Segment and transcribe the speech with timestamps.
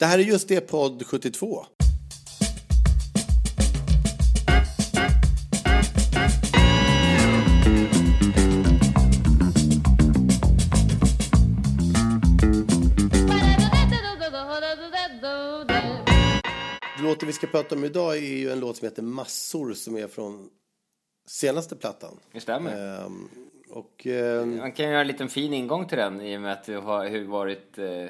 [0.00, 1.64] Det här är just det podd 72.
[17.02, 20.08] Låten vi ska prata om idag är ju en låt som heter Massor som är
[20.08, 20.48] från
[21.26, 22.20] senaste plattan.
[22.32, 23.04] Det stämmer.
[23.04, 23.28] Ehm,
[23.70, 26.64] och ehm, Man kan göra en liten fin ingång till den i och med att
[26.64, 28.06] det har varit eh,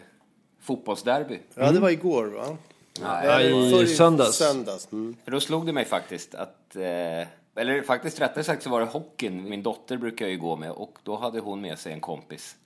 [0.61, 1.39] fotbollsderby.
[1.55, 2.56] ja, det var igår va?
[3.03, 4.36] Ja, i söndags.
[4.36, 4.92] söndags.
[4.92, 5.16] Mm.
[5.25, 8.86] För då slog det mig faktiskt att, eh, eller faktiskt rättare sagt så var det
[8.86, 12.56] hockeyn min dotter brukar ju gå med och då hade hon med sig en kompis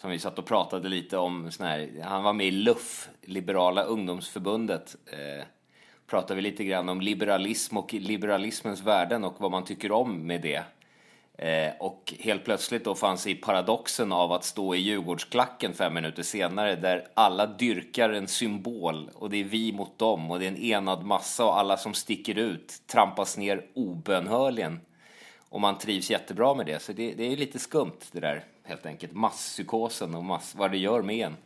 [0.00, 3.82] som vi satt och pratade lite om sån här, han var med i LUF, Liberala
[3.82, 4.96] ungdomsförbundet.
[5.06, 5.44] Eh,
[6.06, 10.40] pratade vi lite grann om liberalism och liberalismens värden och vad man tycker om med
[10.40, 10.62] det.
[11.38, 16.22] Eh, och helt plötsligt då fanns i paradoxen av att stå i Djurgårdsklacken fem minuter
[16.22, 20.48] senare där alla dyrkar en symbol och det är vi mot dem och det är
[20.48, 24.80] en enad massa och alla som sticker ut trampas ner obönhörligen.
[25.48, 26.82] Och man trivs jättebra med det.
[26.82, 29.12] Så det, det är lite skumt det där helt enkelt.
[29.12, 31.36] Masspsykosen och mass, vad det gör med en.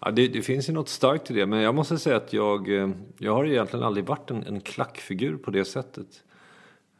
[0.00, 2.82] Ja, det, det finns ju något starkt i det, men jag måste säga att jag,
[2.82, 6.22] eh, jag har egentligen aldrig varit en, en klackfigur på det sättet.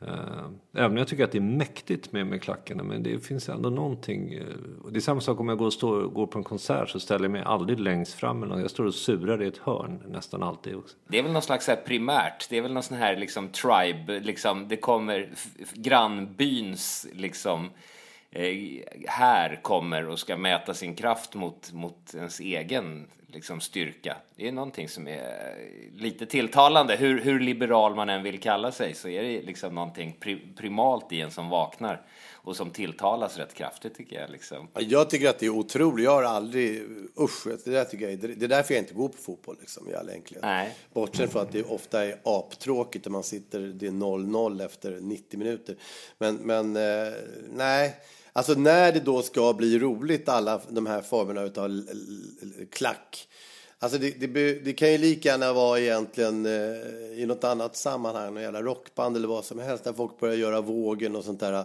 [0.07, 3.49] Eh, även om jag tycker att det är mäktigt med, med klackarna, men det finns
[3.49, 4.35] ändå någonting.
[4.35, 4.45] Eh,
[4.91, 7.25] det är samma sak om jag går, och står, går på en konsert så ställer
[7.25, 8.59] jag mig aldrig längst fram eller.
[8.59, 10.97] Jag står och surar i ett hörn nästan alltid också.
[11.09, 14.21] Det är väl någon slags här primärt, det är väl någon sån här liksom tribe,
[14.21, 15.31] liksom, det kommer
[15.75, 17.71] grannbyns liksom
[18.31, 18.57] eh,
[19.07, 24.17] här kommer och ska mäta sin kraft mot, mot ens egen liksom, styrka.
[24.37, 25.55] Det är någonting som är
[25.95, 26.97] lite tilltalande.
[26.97, 31.13] Hur, hur liberal man än vill kalla sig så är det liksom någonting pri, primalt
[31.13, 32.03] i en som vaknar
[32.43, 34.31] och som tilltalas rätt kraftigt tycker jag.
[34.31, 34.69] Liksom.
[34.75, 36.05] Ja, Jag tycker att det är otroligt.
[36.05, 36.83] Jag har aldrig...
[37.21, 39.95] Usch, det, där tycker jag, det är därför jag inte går på fotboll liksom, i
[39.95, 40.45] all enkelhet.
[40.45, 40.75] Nej.
[40.93, 45.39] Bortsett från att det ofta är aptråkigt när man sitter, det är 0-0 efter 90
[45.39, 45.77] minuter.
[46.19, 47.13] Men, men eh,
[47.53, 47.97] nej.
[48.33, 51.83] Alltså när det då ska bli roligt, alla de här formerna utav
[52.71, 53.29] klack.
[53.79, 58.35] Alltså det, det, det kan ju lika gärna vara egentligen eh, i något annat sammanhang,
[58.35, 61.65] någon jävla rockband eller vad som helst, när folk börjar göra vågen och sånt där.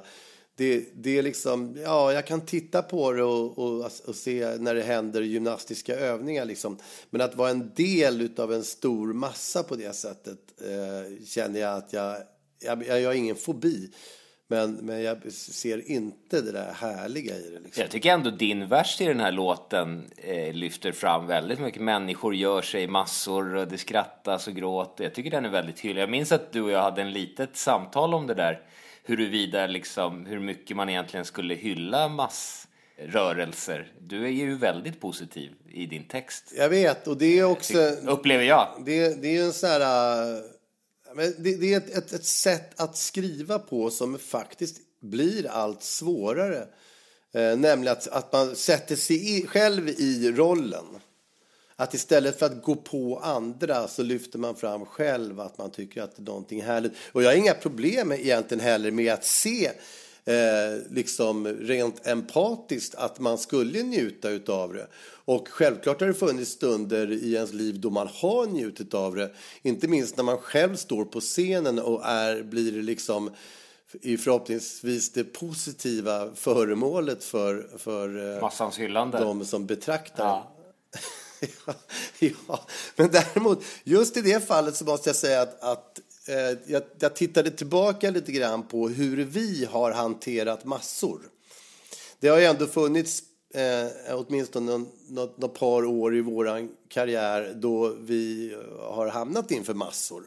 [0.56, 4.76] Det, det är liksom, ja, jag kan titta på det och, och, och se när
[4.76, 6.78] det händer gymnastiska övningar liksom.
[7.10, 11.78] Men att vara en del utav en stor massa på det sättet eh, känner jag
[11.78, 12.18] att jag,
[12.60, 13.92] jag, jag, jag har ingen fobi.
[14.48, 17.60] Men, men jag ser inte det där härliga i det.
[17.60, 17.82] Liksom.
[17.82, 21.82] Jag tycker ändå din vers i den här låten eh, lyfter fram väldigt mycket.
[21.82, 25.04] Människor gör sig massor och det skrattas och gråter.
[25.04, 26.02] Jag tycker den är väldigt hyllad.
[26.02, 28.62] Jag minns att du och jag hade en litet samtal om det där.
[29.04, 33.92] Huruvida liksom, hur mycket man egentligen skulle hylla massrörelser.
[34.00, 36.54] Du är ju väldigt positiv i din text.
[36.58, 37.78] Jag vet, och det är också...
[38.08, 38.68] Upplever jag.
[38.86, 40.55] Det, det är en sån här...
[41.16, 45.84] Men det, det är ett, ett, ett sätt att skriva på som faktiskt blir allt
[45.84, 46.68] svårare.
[47.34, 50.86] Eh, nämligen att, att man sätter sig i, själv i rollen.
[51.76, 56.02] Att istället för att gå på andra så lyfter man fram själv att man tycker
[56.02, 56.94] att det är någonting härligt.
[57.12, 59.72] Och jag har inga problem egentligen heller med att se
[60.26, 64.88] eh, liksom rent empatiskt att man skulle njuta utav det.
[65.26, 69.32] Och självklart har det funnits stunder i ens liv då man har njutit av det.
[69.62, 73.32] Inte minst när man själv står på scenen och är, blir liksom
[74.02, 79.20] i förhoppningsvis det positiva föremålet för, för eh, Massans hyllande.
[79.20, 80.26] de som betraktar.
[80.26, 80.52] Ja.
[81.70, 81.74] ja,
[82.48, 86.00] ja, men däremot, just i det fallet så måste jag säga att, att
[86.66, 91.22] jag, jag tittade tillbaka lite grann på hur vi har hanterat massor.
[92.20, 93.24] Det har ju ändå funnits
[93.54, 100.24] eh, åtminstone något par år i våran karriär då vi har hamnat inför massor.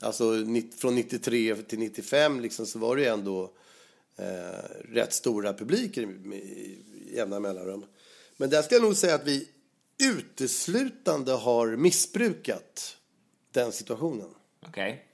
[0.00, 3.50] Alltså nitt- från 93 till 95 liksom, så var det ju ändå
[4.16, 6.78] eh, rätt stora publiker med i
[7.14, 7.84] jämna mellanrum.
[8.36, 9.48] Men där ska jag nog säga att vi
[10.02, 12.96] uteslutande har missbrukat
[13.50, 14.28] den situationen.
[14.68, 15.04] Okej.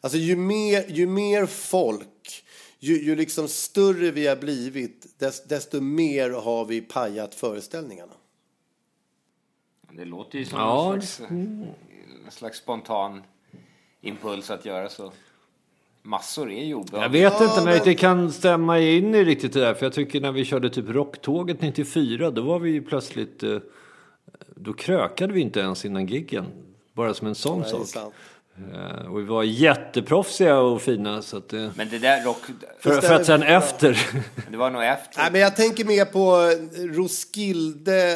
[0.00, 2.44] Alltså ju mer, ju mer folk,
[2.78, 8.12] ju, ju liksom större vi har blivit, dest, desto mer har vi pajat föreställningarna.
[9.92, 13.22] Det låter ju som Ja, en, slags, en slags spontan
[14.00, 15.12] impuls att göra så.
[16.02, 19.74] Massor är ju Jag vet inte men det kan stämma in i riktigt det där.
[19.74, 23.42] För jag tycker när vi körde typ Rocktåget 94, då var vi ju plötsligt...
[23.42, 23.58] eh,
[24.54, 26.46] Då krökade vi inte ens innan giggen.
[26.92, 27.86] Bara som en sån Nej, sak.
[27.86, 28.14] sant.
[28.74, 31.22] Eh, Och vi var jätteproffsiga och fina.
[31.22, 32.38] Så att, eh, Men det där rock...
[32.80, 33.98] för, för att sen efter...
[34.50, 35.18] Det var nog efter.
[35.20, 36.50] Nej, men jag tänker mer på
[36.96, 38.12] Roskilde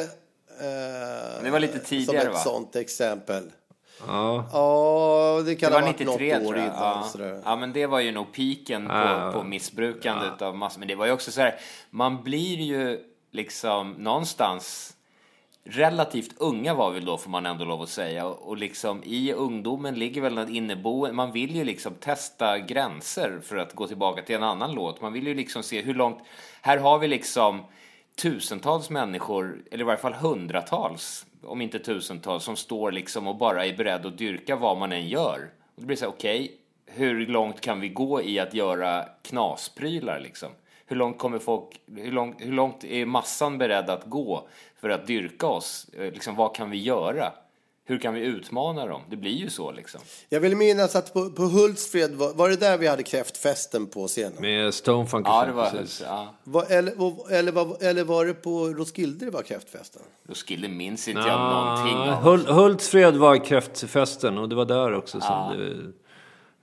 [0.61, 2.39] eh, Det var lite som tidigare, ett va?
[2.39, 3.43] sånt exempel.
[4.07, 4.49] ja.
[4.53, 6.69] Ja, det Det kan var ha varit 93 något år innan.
[6.77, 7.09] Ja.
[7.13, 7.41] Sådär.
[7.45, 9.31] ja, men det var ju nog piken på, Ja.
[9.35, 10.79] på missbrukandet av massor.
[10.79, 11.55] Men det var ju också så här,
[11.91, 12.99] man blir ju
[13.33, 14.93] liksom någonstans
[15.65, 19.95] relativt unga var vi då får man ändå lov att säga och, liksom i ungdomen
[19.95, 24.37] ligger väl något inneboende, man vill ju liksom testa gränser för att gå tillbaka till
[24.37, 25.01] en annan låt.
[25.01, 26.19] Man vill ju liksom se hur långt,
[26.63, 27.63] här har vi liksom
[28.23, 33.67] tusentals människor, eller i varje fall hundratals, om inte tusentals, som står liksom och bara
[33.67, 35.51] är beredd att dyrka vad man än gör.
[35.75, 40.21] Och det blir så här, okej, hur långt kan vi gå i att göra knasprylar
[40.21, 40.49] liksom?
[40.91, 44.49] Hur långt kommer folk, hur långt, hur långt är massan beredd att gå
[44.81, 45.87] för att dyrka oss?
[45.93, 47.33] Eh, Liksom, vad kan vi göra?
[47.85, 49.01] Hur kan vi utmana dem?
[49.11, 50.01] Det blir ju så liksom.
[50.29, 54.09] Jag vill minnas att på, på Hultsfred, var, var det där vi hade kräftfesten på
[54.09, 54.33] scenen?
[54.41, 56.03] Med Stonefunk Ja, det var precis.
[56.07, 56.35] ja.
[56.45, 60.03] Var, eller, och- eller, var, eller var det på Roskilde det var kräftfesten?
[60.29, 61.97] Roskilde minns inte jag någonting.
[62.31, 65.59] Hul- Hultsfred var kräftfesten och det var där också som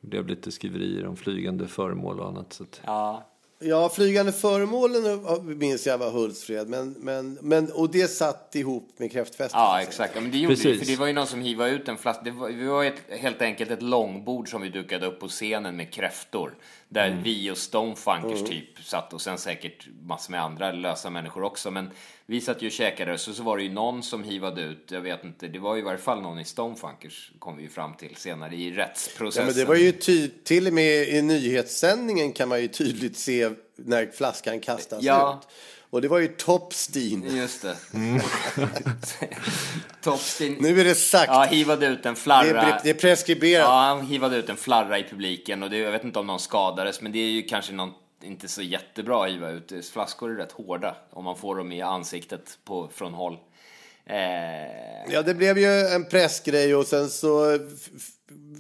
[0.02, 2.54] det blev lite skriverier om flygande föremål och annat.
[2.54, 3.24] Så att, Ja.
[3.60, 5.20] Ja, flygande föremålen
[5.58, 9.60] minns jag var Hultsfred, men, men, men, och det satt ihop med kräftfesten.
[9.60, 10.16] Ja, exakt.
[10.16, 10.80] Ja, men det gjorde vi, Precis.
[10.80, 12.22] för det var ju någon som hivade ut en flaska.
[12.24, 15.76] Det var, vi var ett, helt enkelt ett långbord som vi dukade upp på scenen
[15.76, 16.56] med kräftor.
[16.90, 17.24] Där Mm.
[17.24, 21.72] vi och Stonefunkers typ satt och sen säkert massor med andra lösa människor också.
[21.72, 21.90] Men
[22.30, 25.02] vi satt ju och käkade så, så var det ju någon som hivade ut, jag
[25.02, 27.94] vet inte, det var ju i varje fall någon i Stonefunkers kom vi ju fram
[27.94, 29.44] till senare i rättsprocessen.
[29.44, 33.18] Ja, men det var ju ty- till och med i nyhetssändningen kan man ju tydligt
[33.18, 35.42] se när flaskan kastas Ja.
[35.42, 35.48] ut.
[35.90, 37.36] Och det var ju Topstein.
[37.38, 37.78] Just det.
[37.94, 38.22] Mm.
[40.02, 41.28] Topstein Nu är det sagt.
[41.32, 42.62] ja, hivade ut en det, flarra.
[42.62, 43.66] är, det är preskriberat.
[43.68, 46.40] Ja, han hivade ut en flarra i publiken och det, jag vet inte om någon
[46.40, 47.94] skadades, men det är ju kanske någon,
[48.24, 49.86] inte så jättebra att hiva ut.
[49.92, 53.38] Flaskor är rätt hårda om man får dem i ansiktet på, från håll.
[54.06, 54.18] Eh,
[55.10, 57.60] Ja, det blev ju en pressgrej och sen så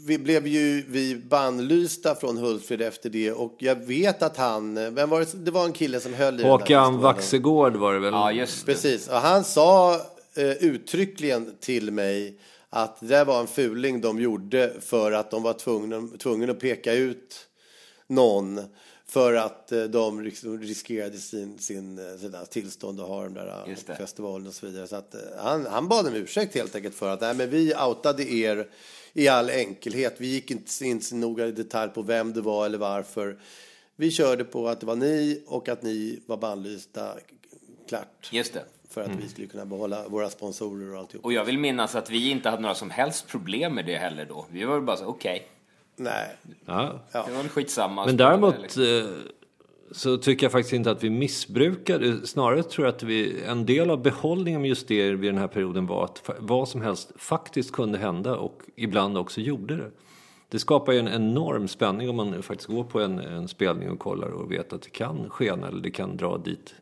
[0.08, 5.10] vi blev ju vi bannlysta från Hultsfred efter det och jag vet att han, vem
[5.10, 6.98] var det, det var en kille som höll i Håkan.
[7.02, 8.14] Vaxegård var det väl?
[8.14, 8.72] ja, just det.
[8.72, 9.96] Precis, och han sa
[10.36, 12.40] eh, uttryckligen till mig
[12.70, 16.94] att det var en fuling de gjorde för att de var tvungna, tvungna att peka
[16.94, 17.48] ut
[18.08, 18.62] någon
[19.10, 20.24] för att eh, de
[20.62, 24.88] riskerade sin, sin, eh, sina tillstånd att ha de där eh, festivalen och så vidare.
[24.88, 28.32] Så att, han, han bad om ursäkt helt enkelt för att nej, men vi outade
[28.32, 28.68] er
[29.14, 30.16] i all enkelhet.
[30.18, 33.40] Vi gick inte in så noga i detalj på vem det var eller varför.
[33.96, 37.14] Vi körde på att det var ni och att ni var bannlysta.
[37.90, 38.30] Klart.
[38.32, 38.64] Just det.
[38.90, 41.26] För att vi skulle kunna behålla våra sponsorer och alltihop.
[41.26, 44.26] Och jag vill minnas att vi inte hade några som helst problem med det heller
[44.26, 44.46] då.
[44.52, 45.48] Vi var bara så, okej,
[45.98, 46.36] Nej.
[46.66, 47.02] Ja.
[47.12, 48.06] det var väl skitsamma.
[48.06, 49.10] Men däremot eh,
[49.92, 52.28] så tycker jag faktiskt inte att vi missbrukade.
[52.28, 55.48] Snarare tror jag att vi, en del av behållningen med just det vid den här
[55.48, 59.92] perioden var att vad som helst faktiskt kunde hända och ibland också gjorde det.
[60.50, 64.00] Det skapar ju en enorm spänning om man faktiskt går på en, en spelning och
[64.00, 66.76] kollar och vet att det kan skena eller det kan dra dit.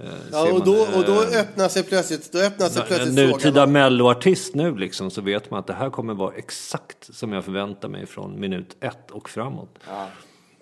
[0.00, 3.14] Eh, Ja, och, då, och då eh, öppnar sig plötsligt, då öppnar sig en plötsligt
[3.14, 3.64] nutida frågan.
[3.64, 7.44] om- melloartist nu liksom så vet man att det här kommer vara exakt som jag
[7.44, 9.78] förväntar mig från minut ett och framåt.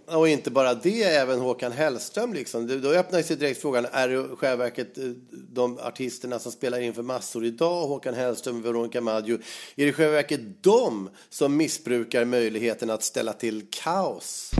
[0.09, 2.35] Och inte bara det, även Håkan Hellström.
[2.35, 2.81] Liksom.
[2.83, 6.95] Då öppnar sig direkt frågan, är det själva verket eh, de artisterna som spelar in
[6.95, 11.57] för massor idag, Håkan Hellström och Veronica Maggio, är det i själva verket de som
[11.57, 14.51] missbrukar möjligheten att ställa till kaos?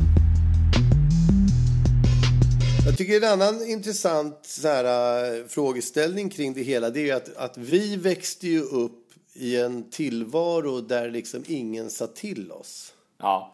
[2.87, 7.37] Jag tycker en annan intressant så här, äh, frågeställning kring det hela det är att,
[7.37, 12.93] att vi växte ju upp i en tillvaro där liksom ingen sa till oss.
[13.19, 13.53] Ja,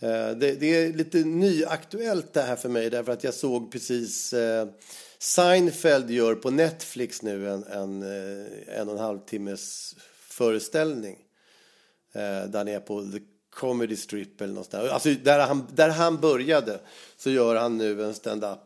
[0.00, 4.32] Eh, Det, det är lite nyaktuellt det här för mig därför att jag såg precis
[4.32, 4.68] eh,
[5.18, 9.94] Seinfeld gör på Netflix nu en, en, eh, en och en halv timmes
[10.28, 11.16] föreställning.
[12.12, 13.18] Eh, där han är på The
[13.50, 14.90] Comedy Strip eller någonstans.
[14.90, 16.80] Alltså där han, där han började
[17.16, 18.58] så gör han nu en stand-up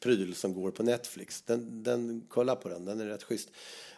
[0.00, 1.42] pryl som går på Netflix.
[1.42, 3.48] Den, den, kolla på den, den är rätt schysst.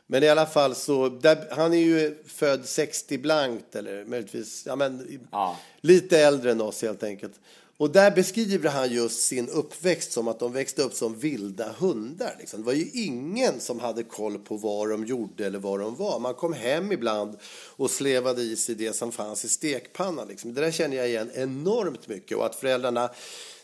[0.07, 4.77] Men i alla fall så, där, han är ju född 60 blankt eller möjligtvis, ja
[4.77, 5.59] men ja.
[5.81, 7.41] lite äldre än oss helt enkelt.
[7.85, 12.37] Och där beskriver han just sin uppväxt som att de växte upp som vilda hundar.
[12.39, 12.61] Liksom.
[12.61, 16.21] Det var ju ingen som hade koll på vad de gjorde eller vad de var.
[16.21, 17.37] Man kom hem ibland
[17.77, 20.29] och slevade i sig det som fanns i stekpannan.
[20.29, 20.55] Liksom.
[20.55, 22.37] Det där känner jag igen enormt mycket.
[22.37, 23.11] Och att föräldrarna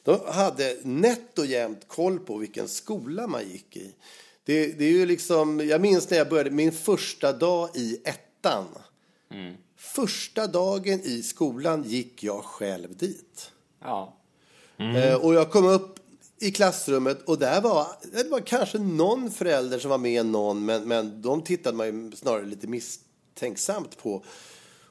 [0.03, 3.95] de hade nätt och jämnt koll på vilken skola man gick i.
[4.45, 8.67] Det, det, är ju liksom, jag minns när jag började min första dag i ettan.
[9.31, 9.55] Mm.
[9.77, 13.51] Första dagen i skolan gick jag själv dit.
[13.81, 14.17] Ja.
[14.77, 14.97] Mm.
[14.97, 15.99] Eh, och jag kom upp
[16.41, 20.89] i klassrummet och där var, det var kanske någon förälder som var med någon, men,
[20.89, 24.25] men de tittade man ju snarare lite misstänksamt på.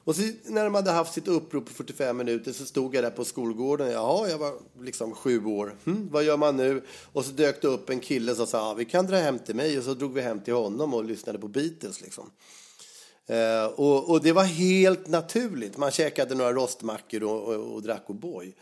[0.04, 3.10] Och så, när de hade haft sitt upprop på 45 minuter så stod jag där
[3.10, 3.90] på skolgården.
[3.90, 5.76] Jaha, jag var liksom sju år.
[5.84, 6.82] Hm, vad gör man nu?
[7.12, 9.54] Och så dök det upp en kille som sa ah, vi kan dra hem till
[9.54, 9.78] mig.
[9.78, 12.00] Och så drog vi hem till honom och lyssnade på Beatles.
[12.00, 12.30] Liksom.
[13.30, 15.76] Eh, och, och, det var helt naturligt.
[15.76, 18.52] Man käkade några rostmackor och, och, och drack O'boy.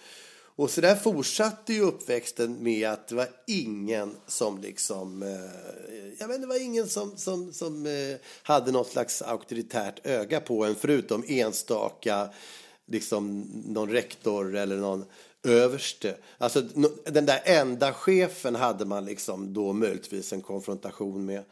[0.58, 5.28] Och så där fortsatte ju uppväxten med att det var ingen som liksom, eh,
[6.18, 10.64] jag vet det var ingen som, som, som eh, hade något slags auktoritärt öga på
[10.64, 12.28] en förutom enstaka,
[12.86, 15.04] liksom någon rektor eller någon
[15.44, 16.16] överste.
[16.38, 16.60] Alltså
[17.04, 21.44] den där enda chefen hade man liksom då möjligtvis en konfrontation med.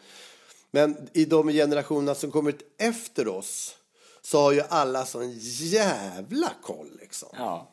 [0.76, 3.76] Men i de generationerna som kommit efter oss
[4.22, 7.28] så har ju alla sån jävla koll liksom.
[7.32, 7.68] Ja.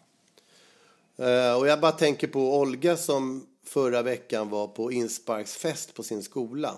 [1.19, 6.24] Uh, och jag bara tänker på Olga som förra veckan var på insparksfest på sin
[6.24, 6.75] skola.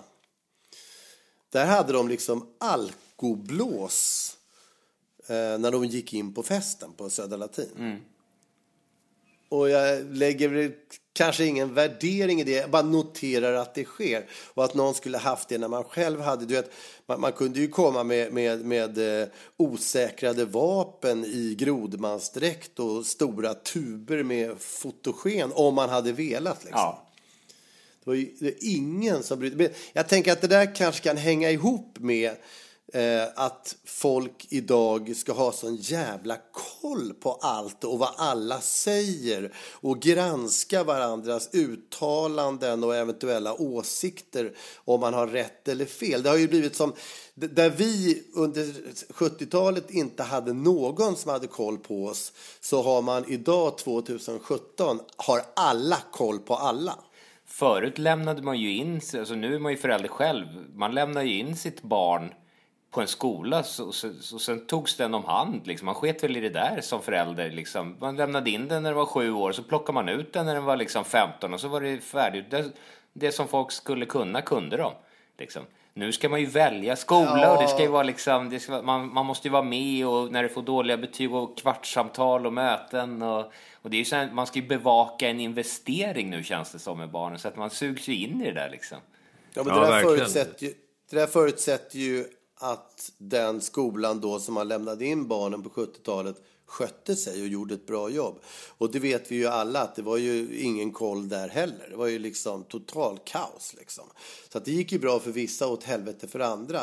[1.50, 4.36] Där hade de liksom alkoblås
[5.30, 7.70] uh, när de gick in på festen på Södra Latin.
[7.78, 8.00] Mm.
[9.48, 10.74] Och jag lägger
[11.16, 14.26] kanske ingen värdering i det, jag bara noterar att det sker.
[14.54, 16.70] Och att någon skulle haft det när man själv hade, du vet,
[17.06, 23.54] man, man kunde ju komma med, med, med eh, osäkrade vapen i grodmansdräkt och stora
[23.54, 26.64] tuber med fotogen om man hade velat.
[26.64, 26.80] Liksom.
[26.80, 27.02] Ja.
[28.04, 29.70] Det var ju det ingen som brydde.
[29.92, 32.36] Jag tänker att det där kanske kan hänga ihop med
[32.92, 39.52] Eh, att folk idag ska ha sån jävla koll på allt och vad alla säger
[39.72, 46.22] och granska varandras uttalanden och eventuella åsikter om man har rätt eller fel.
[46.22, 46.92] Det har ju blivit som
[47.34, 48.64] där vi under
[49.08, 55.42] 70-talet inte hade någon som hade koll på oss så har man idag 2017 har
[55.56, 56.98] alla koll på alla.
[57.46, 61.38] Förut lämnade man ju in, alltså nu är man ju förälder själv, man lämnar ju
[61.38, 62.30] in sitt barn
[62.96, 65.66] på en skola så, så, så sen togs den om hand.
[65.66, 65.86] Liksom.
[65.86, 67.50] Man sket väl i det där som förälder.
[67.50, 67.96] Liksom.
[68.00, 70.54] Man lämnade in den när den var sju år, så plockade man ut den när
[70.54, 72.50] den var liksom 15 och så var det färdigt.
[72.50, 72.64] Det,
[73.12, 74.92] det som folk skulle kunna kunde de.
[75.38, 75.62] Liksom.
[75.94, 77.56] Nu ska man ju välja skola ja.
[77.56, 80.32] och det ska ju vara liksom, det ska, man, man måste ju vara med och
[80.32, 84.16] när det får dåliga betyg och kvartssamtal och möten och, och det är ju så
[84.16, 87.56] här, man ska ju bevaka en investering nu känns det som med barnen så att
[87.56, 88.98] man sugs ju in i det där liksom.
[89.54, 90.74] Ja men det, ja, där förutsätter ju,
[91.10, 92.24] det där förutsätter ju
[92.58, 96.36] att den skolan då som man lämnade in barnen på 70-talet
[96.66, 98.40] skötte sig och gjorde ett bra jobb.
[98.78, 101.86] Och det vet vi ju alla att det var ju ingen koll där heller.
[101.90, 104.04] Det var ju liksom total kaos liksom.
[104.52, 106.80] Så att det gick ju bra för vissa och åt helvete för andra.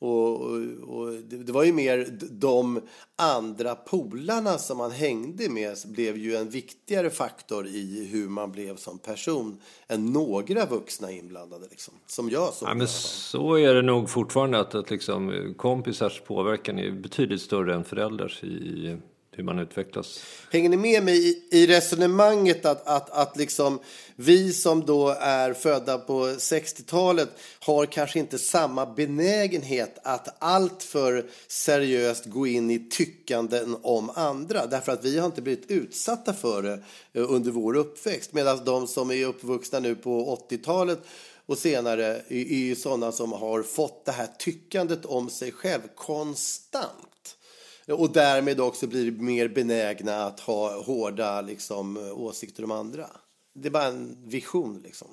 [0.00, 2.80] Och, och, och det, det, var ju mer de
[3.16, 8.76] andra polarna som man hängde med blev ju en viktigare faktor i hur man blev
[8.76, 11.66] som person än några vuxna inblandade.
[11.70, 16.20] Liksom, som jag såg ja, men Så är det nog fortfarande att, att liksom, kompisars
[16.20, 18.96] påverkan är betydligt större än föräldrars i,
[19.40, 20.20] hur man utvecklas.
[20.50, 23.78] Hänger ni med mig i, i resonemanget att, att, att liksom
[24.16, 27.28] vi som då är födda på 60-talet
[27.60, 34.66] har kanske inte samma benägenhet att alltför seriöst gå in i tyckanden om andra?
[34.66, 36.82] Därför att vi har inte blivit utsatta för det
[37.12, 38.32] eh, under vår uppväxt.
[38.32, 40.98] Medan de som är uppvuxna nu på 80-talet
[41.46, 47.36] och senare är ju sådana som har fått det här tyckandet om sig själv konstant
[47.90, 53.06] och därmed också blir mer benägna att ha hårda liksom, åsikter om andra.
[53.54, 55.08] Det är bara en vision liksom.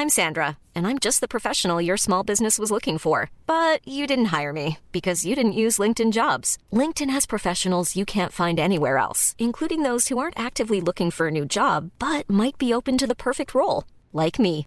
[0.00, 3.28] I'm Sandra, and I'm just the professional your small business was looking for.
[3.46, 6.56] But you didn't hire me because you didn't use LinkedIn jobs.
[6.72, 11.26] LinkedIn has professionals you can't find anywhere else, including those who aren't actively looking for
[11.26, 14.66] a new job but might be open to the perfect role, like me.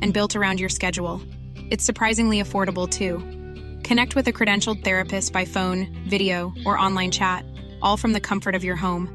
[0.00, 1.22] and built around your schedule.
[1.70, 3.18] It's surprisingly affordable too.
[3.86, 7.44] Connect with a credentialed therapist by phone, video, or online chat,
[7.80, 9.08] all from the comfort of your home.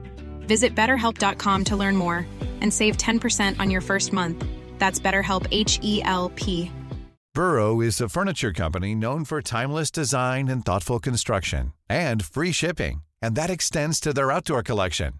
[0.48, 2.26] Visit betterhelp.com to learn more
[2.62, 4.46] and save 10% on your first month.
[4.80, 6.72] That's BetterHelp H E L P.
[7.34, 13.04] Burrow is a furniture company known for timeless design and thoughtful construction and free shipping,
[13.22, 15.16] and that extends to their outdoor collection.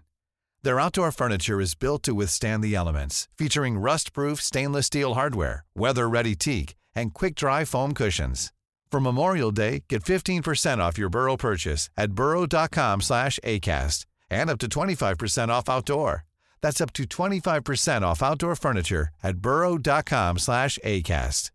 [0.66, 6.34] Their outdoor furniture is built to withstand the elements, featuring rust-proof stainless steel hardware, weather-ready
[6.34, 8.52] teak, and quick-dry foam cushions.
[8.90, 14.58] For Memorial Day, get 15% off your Burrow purchase at burrow.com slash ACAST and up
[14.58, 16.24] to 25% off outdoor.
[16.62, 21.52] That's up to 25% off outdoor furniture at burrow.com slash ACAST.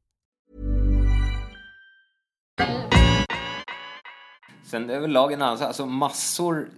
[4.64, 6.70] Sen överlag en annan alltså massor,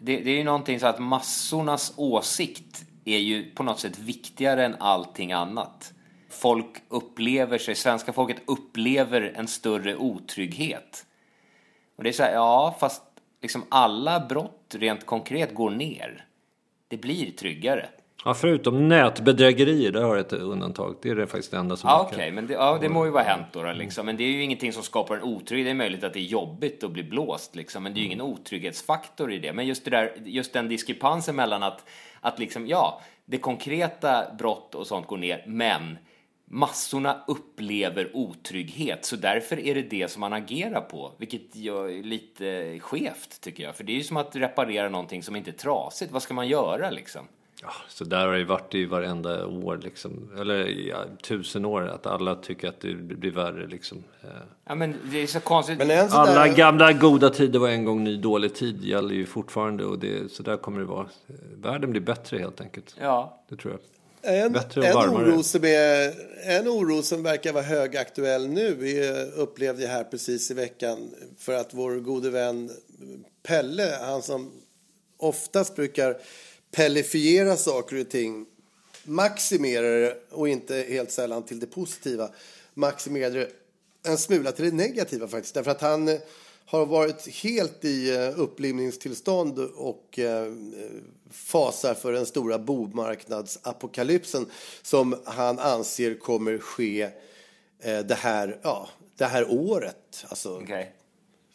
[0.00, 4.64] det, det är ju någonting så att massornas åsikt är ju på något sätt viktigare
[4.64, 5.92] än allting annat.
[6.28, 11.06] Folk upplever sig, svenska folket upplever en större otrygghet.
[11.96, 13.02] Och det är så här, ja, fast
[13.42, 16.26] liksom alla brott rent konkret går ner.
[16.88, 17.88] Det blir tryggare.
[18.28, 20.96] Ja, förutom nätbedrägerier, där har jag ett undantag.
[21.02, 23.10] Det är det faktiskt det enda som Ja, okej, men det, ja, det må ju
[23.10, 24.06] vara hänt då, då liksom.
[24.06, 25.66] Men det är ju ingenting som skapar en otrygghet.
[25.66, 28.06] Det är möjligt att det är jobbigt att bli blåst liksom, men det är ju
[28.06, 29.52] ingen otrygghetsfaktor i det.
[29.52, 31.84] Men just det där, just den diskrepansen mellan att,
[32.20, 35.98] att liksom, ja, det konkreta brott och sånt går ner, men
[36.44, 42.78] massorna upplever otrygghet, så därför är det det som man agerar på, vilket gör lite
[42.80, 43.76] skevt tycker jag.
[43.76, 46.12] För det är ju som att reparera någonting som inte är trasigt.
[46.12, 47.28] Vad ska man göra liksom?
[47.62, 50.30] Ja, så där har det ju varit i varenda år, liksom.
[50.38, 53.66] eller ja, tusen år, att alla tycker att det blir värre.
[53.66, 54.04] Liksom.
[54.64, 55.78] Ja, men det är så konstigt.
[55.78, 59.84] Sån Alla där, gamla goda tider var en gång ny dålig tid gäller ju fortfarande
[59.84, 61.08] och det, så där kommer det vara.
[61.56, 62.94] Världen blir bättre helt enkelt.
[63.00, 63.80] Ja, Det tror jag.
[64.22, 65.32] En, Bättre och en, varmare.
[65.32, 70.50] oro som är, en oro som verkar vara högaktuell nu är, upplevde jag här precis
[70.50, 72.70] i veckan för att vår gode vän
[73.42, 74.50] Pelle, han som
[75.16, 76.16] oftast brukar
[76.78, 78.46] pellifiera saker och ting,
[79.04, 82.30] maximerar det och inte helt sällan till det positiva,
[82.74, 83.50] maximerar det
[84.02, 85.54] en smula till det negativa faktiskt.
[85.54, 86.18] Därför att han eh,
[86.64, 90.52] har varit helt i eh, upplivningstillstånd och eh,
[91.30, 94.46] fasar för den stora bomarknadsapokalypsen
[94.82, 97.10] som han anser kommer ske
[97.82, 100.24] det här, ja, det här året.
[100.28, 100.92] Alltså, okej.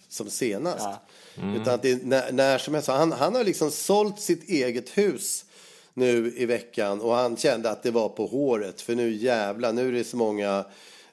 [0.07, 0.83] som senast.
[0.83, 1.01] Ja.
[1.37, 1.61] Mm.
[1.61, 2.89] Utan att det är när, när som helst.
[2.89, 5.45] Han, han har liksom sålt sitt eget hus
[5.93, 9.87] nu i veckan och han kände att det var på håret för nu jävla nu
[9.87, 10.65] är det så många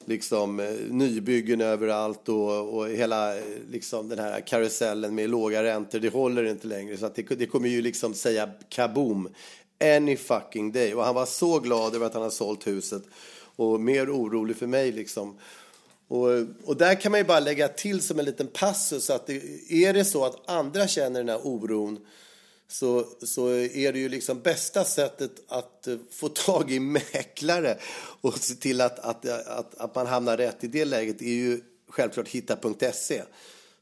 [0.05, 5.99] liksom eh, nybyggen överallt och, och hela eh, liksom den här karusellen med låga räntor,
[5.99, 9.29] det håller inte längre så att det, det kommer ju liksom säga kaboom
[9.97, 13.03] any fucking day och han var så glad över att han har sålt huset
[13.55, 15.37] och mer orolig för mig liksom.
[16.11, 16.29] Och,
[16.63, 19.93] och där kan man ju bara lägga till som en liten passus att det, är
[19.93, 22.05] det så att andra känner den här oron
[22.67, 27.77] så, så är det ju liksom bästa sättet att eh, få tag i mäklare
[28.21, 31.61] och se till att, att, att, att man hamnar rätt i det läget är ju
[31.89, 33.23] självklart hitta.se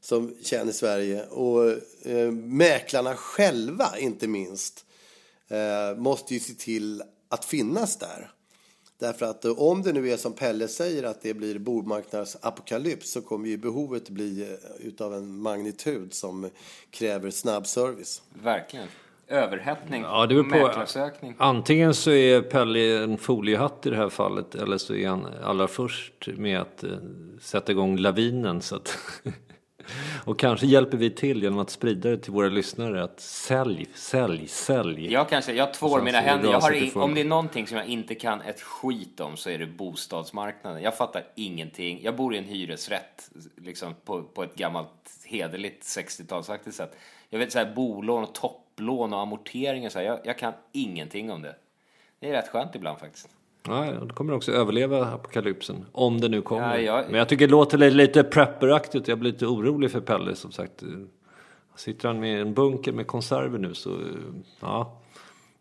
[0.00, 1.70] som känner Sverige och
[2.06, 4.84] eh, mäklarna själva inte minst
[5.48, 8.30] eh, måste ju se till att finnas där.
[9.00, 13.22] Därför att eh, om det nu är som Pelle säger att det blir bordmarknadsapokalyps så
[13.22, 16.50] kommer ju behovet bli eh, utav en magnitud som
[16.90, 18.22] kräver snabb service.
[18.42, 18.88] Verkligen.
[19.28, 20.02] Överhettning.
[20.02, 20.84] Ja, det på.
[21.38, 25.68] Antingen så är Pelle en foliehatt i det här fallet eller så är han allra
[25.68, 26.90] först med att eh,
[27.40, 28.62] sätta igång lavinen.
[28.62, 28.98] Så att
[30.24, 34.48] och kanske hjälper vi till genom att sprida det till våra lyssnare att sälj, sälj,
[34.48, 35.12] sälj.
[35.12, 36.50] Jag kanske, jag tvår mina händer.
[36.50, 39.50] Jag har i, om det är någonting som jag inte kan ett skit om så
[39.50, 40.82] är det bostadsmarknaden.
[40.82, 42.00] Jag fattar ingenting.
[42.02, 44.90] Jag bor i en hyresrätt, liksom på, på ett gammalt
[45.24, 46.96] hederligt 60-talsaktigt sätt.
[47.28, 50.06] Jag vet så här bolån och topplån och amorteringar så här.
[50.06, 51.56] Jag, jag kan ingenting om det.
[52.18, 53.28] Det är rätt skönt ibland faktiskt.
[53.68, 55.84] Nej, det kommer också överleva apokalypsen.
[55.92, 56.78] Om det nu kommer.
[56.78, 59.08] Ja, jag- Men jag tycker det låter lite, lite prepperaktigt.
[59.08, 60.82] Jag blir lite orolig för Pelle som sagt.
[61.76, 63.90] Sitter han med en bunker med konserver nu så,
[64.60, 64.92] ja.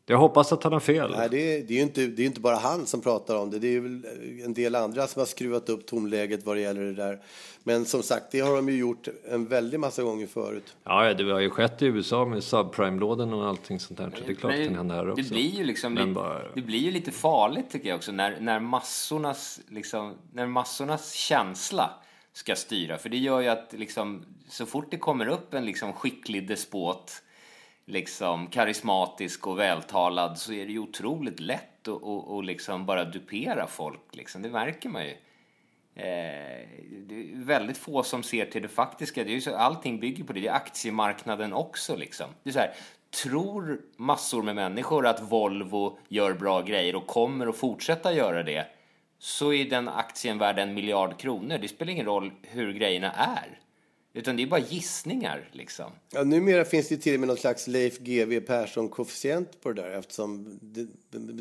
[0.09, 1.11] Jag hoppas att han har fel.
[1.17, 3.49] Nej, det är, det är ju inte, det är inte bara han som pratar om
[3.51, 3.59] det.
[3.59, 4.05] Det är väl
[4.45, 7.19] en del andra som har skruvat upp tonläget vad det gäller det där.
[7.63, 10.75] Men som sagt, det har de ju gjort en väldig massa gånger förut.
[10.83, 14.11] Ja, det har ju skett i USA med subprime-låden och allting sånt där.
[14.17, 15.23] Så det är klart det kan hända här också.
[15.23, 18.37] Det blir ju liksom lite, bara- det blir ju lite farligt tycker jag också när,
[18.39, 21.89] när massornas liksom, när massornas känsla
[22.33, 22.97] ska styra.
[22.97, 27.11] För det gör ju att liksom, så fort det kommer upp en liksom skicklig despot,
[27.89, 33.05] liksom karismatisk och vältalad så är det ju otroligt lätt att och, och liksom bara
[33.05, 34.15] dupera folk.
[34.15, 34.41] Liksom.
[34.41, 35.11] Det märker man ju.
[35.95, 36.67] Eh,
[37.07, 39.23] det är väldigt få som ser till det faktiska.
[39.23, 40.39] Det är ju så, allting bygger på det.
[40.39, 41.95] Det är aktiemarknaden också.
[41.95, 42.27] Liksom.
[42.43, 42.73] Det är så här,
[43.23, 48.67] tror massor med människor att Volvo gör bra grejer och kommer att fortsätta göra det
[49.19, 51.57] så är den aktien värd en miljard kronor.
[51.57, 53.59] Det spelar ingen roll hur grejerna är.
[54.19, 55.49] Utan det är bara gissningar.
[55.51, 55.91] Liksom.
[56.11, 59.91] Ja, numera finns det till och med någon slags Leif GW Persson-koefficient på det där
[59.91, 60.87] eftersom det,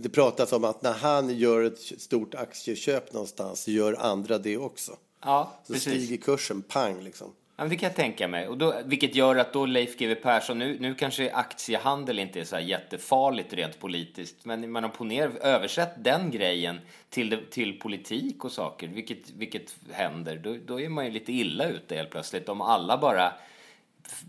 [0.02, 4.56] det pratas om att när han gör ett stort aktieköp någonstans så gör andra det
[4.56, 4.96] också.
[5.24, 5.92] Ja, Så precis.
[5.92, 7.32] stiger kursen, pang liksom.
[7.58, 8.48] Ja, men det kan jag tänka mig.
[8.48, 12.44] Och då, vilket gör att då Leif GW Persson, nu, nu kanske aktiehandel inte är
[12.44, 15.04] så här jättefarligt rent politiskt, men man har på
[15.42, 21.04] översätt den grejen till, till politik och saker, vilket, vilket händer, då, då är man
[21.04, 22.48] ju lite illa ute helt plötsligt.
[22.48, 23.32] Om alla bara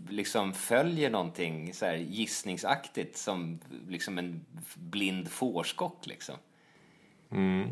[0.08, 6.34] liksom följer någonting så här gissningsaktigt som liksom en blind fårskock liksom.
[7.32, 7.68] Mm.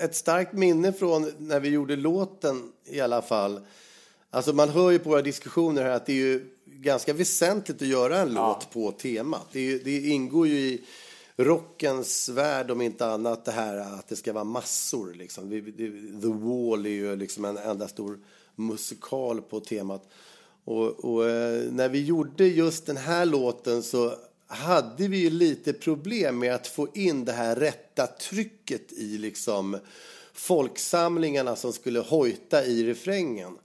[0.00, 3.60] Ett starkt minne från när vi gjorde låten i alla fall.
[4.30, 7.88] Alltså man hör ju på våra diskussioner här att det är ju ganska väsentligt att
[7.88, 9.46] göra en låt på temat.
[9.52, 10.80] Det, ju- det ingår ju i
[11.36, 15.14] rockens värld om inte annat det här att det ska vara massor.
[15.14, 15.50] Liksom.
[16.22, 18.18] The Wall är ju liksom en enda stor
[18.56, 20.08] musikal på temat.
[20.64, 24.14] Och, och eh, när vi gjorde just den här låten så
[24.46, 29.78] hade vi ju lite problem med att få in det här rätta trycket i liksom
[30.32, 33.58] folksamlingarna som skulle hojta i refrängen.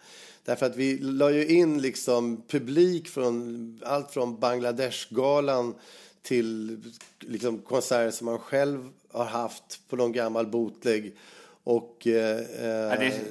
[0.46, 5.76] Därför att vi la ju in liksom publik från allt från Bangladeshgalan
[6.22, 6.78] till
[7.20, 11.16] liksom konserter som man själv har haft på någon gammal bootleg
[11.64, 13.22] och eh, eh, det-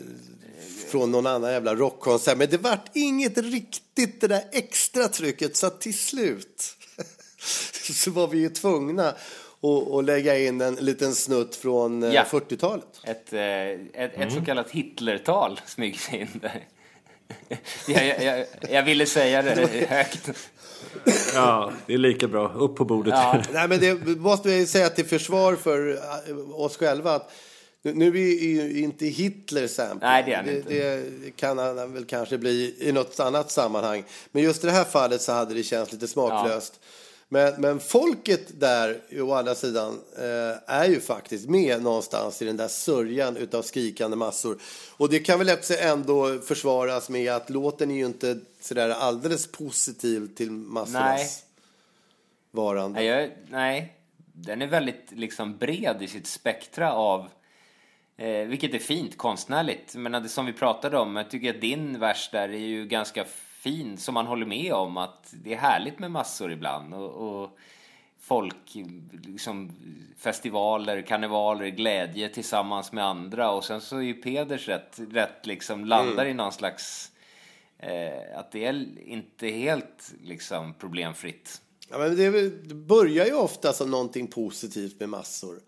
[0.91, 2.39] från någon annan jävla rockkonsert.
[2.39, 6.77] Men det vart inget riktigt det där extra trycket så till slut
[7.93, 12.25] så var vi ju tvungna att, att lägga in en liten snutt från eh, Ja.
[12.31, 13.01] 40-talet.
[13.05, 13.43] Ett, eh,
[14.03, 16.69] ett, ett så kallat Hitlertal smyger sig in där.
[17.89, 20.31] Jag, jag, jag, ville säga det högt.
[21.35, 22.53] Ja, det är lika bra.
[22.53, 23.15] Upp på bordet.
[23.17, 23.43] Ja.
[23.53, 25.91] Nej, men det måste ju säga till försvar för
[26.29, 27.33] eh, oss själva att
[27.83, 30.09] nu- är ju inte Hitler sample.
[30.09, 30.71] Nej, det är det, inte.
[31.25, 34.05] det kan han väl kanske bli i något annat sammanhang.
[34.33, 36.81] Men just i det här fallet så hade det känts lite smaklöst.
[37.29, 42.57] Men, men folket där, å andra sidan, eh, är ju faktiskt med någonstans i den
[42.57, 44.59] där sörjan utav skrikande massor.
[44.97, 50.35] Och det kan väl ändå försvaras med att låten är ju inte sådär alldeles positiv
[50.35, 51.29] till massornas Nej.
[52.51, 53.01] varande.
[53.01, 53.95] Nej, jag, nej,
[54.33, 57.29] den är väldigt liksom bred i sitt spektra av
[58.17, 59.95] Eh, vilket är fint konstnärligt.
[59.95, 63.25] Men det som vi pratade om, jag tycker att din vers där är ju ganska
[63.65, 66.95] fin, som man håller med om att det är härligt med massor ibland.
[66.95, 67.59] Och, och
[68.21, 68.75] folk,
[69.25, 69.73] liksom
[70.19, 73.51] festivaler, karnevaler, glädje tillsammans med andra.
[73.51, 77.11] Och sen så är ju Peders rätt, rätt liksom landar i någon slags,
[77.79, 81.61] eh, att det är inte helt liksom problemfritt.
[81.91, 85.61] Ja, men det, börjar ju ofta som någonting positivt med massor.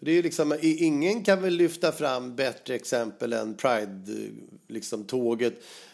[0.00, 5.06] Det är liksom, ingen kan väl lyfta fram bättre exempel än Pride-tåget liksom,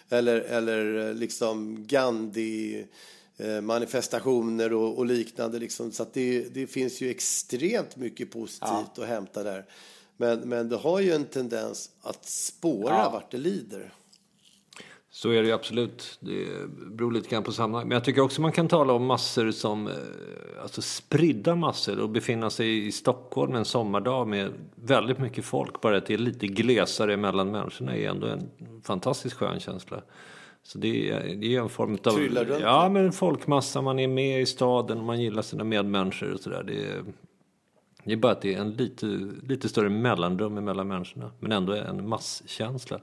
[0.08, 2.86] eller, eller liksom Gandhi
[3.36, 5.58] eh, manifestationer och, och liknande.
[5.58, 5.92] Liksom.
[5.92, 9.64] Så det, det finns ju extremt mycket positivt att hämta där.
[10.16, 13.10] Men, men det har ju en tendens att spåra Ja.
[13.10, 13.92] vart det lider.
[15.16, 16.18] Så är det ju absolut.
[16.20, 16.46] Det
[16.96, 17.88] beror lite grann på sammanhang.
[17.88, 19.94] Men jag tycker också man kan tala om massor som, eh,
[20.62, 25.80] alltså spridda massor och befinna sig i Stockholm en sommardag med väldigt mycket folk.
[25.80, 28.50] Bara att det är lite glesare mellan människorna är ändå en
[28.84, 30.02] fantastiskt skön känsla.
[30.62, 32.10] Så det är, det är en form av...
[32.10, 32.62] Trillar runt.
[32.62, 33.82] Ja, men en folkmassa.
[33.82, 36.62] Man är med i staden och man gillar sina medmänniskor och sådär.
[36.62, 37.04] Det är,
[38.04, 39.06] det är bara att det är en lite,
[39.42, 41.30] lite större mellanrum mellan människorna.
[41.40, 43.00] Men ändå en masskänsla.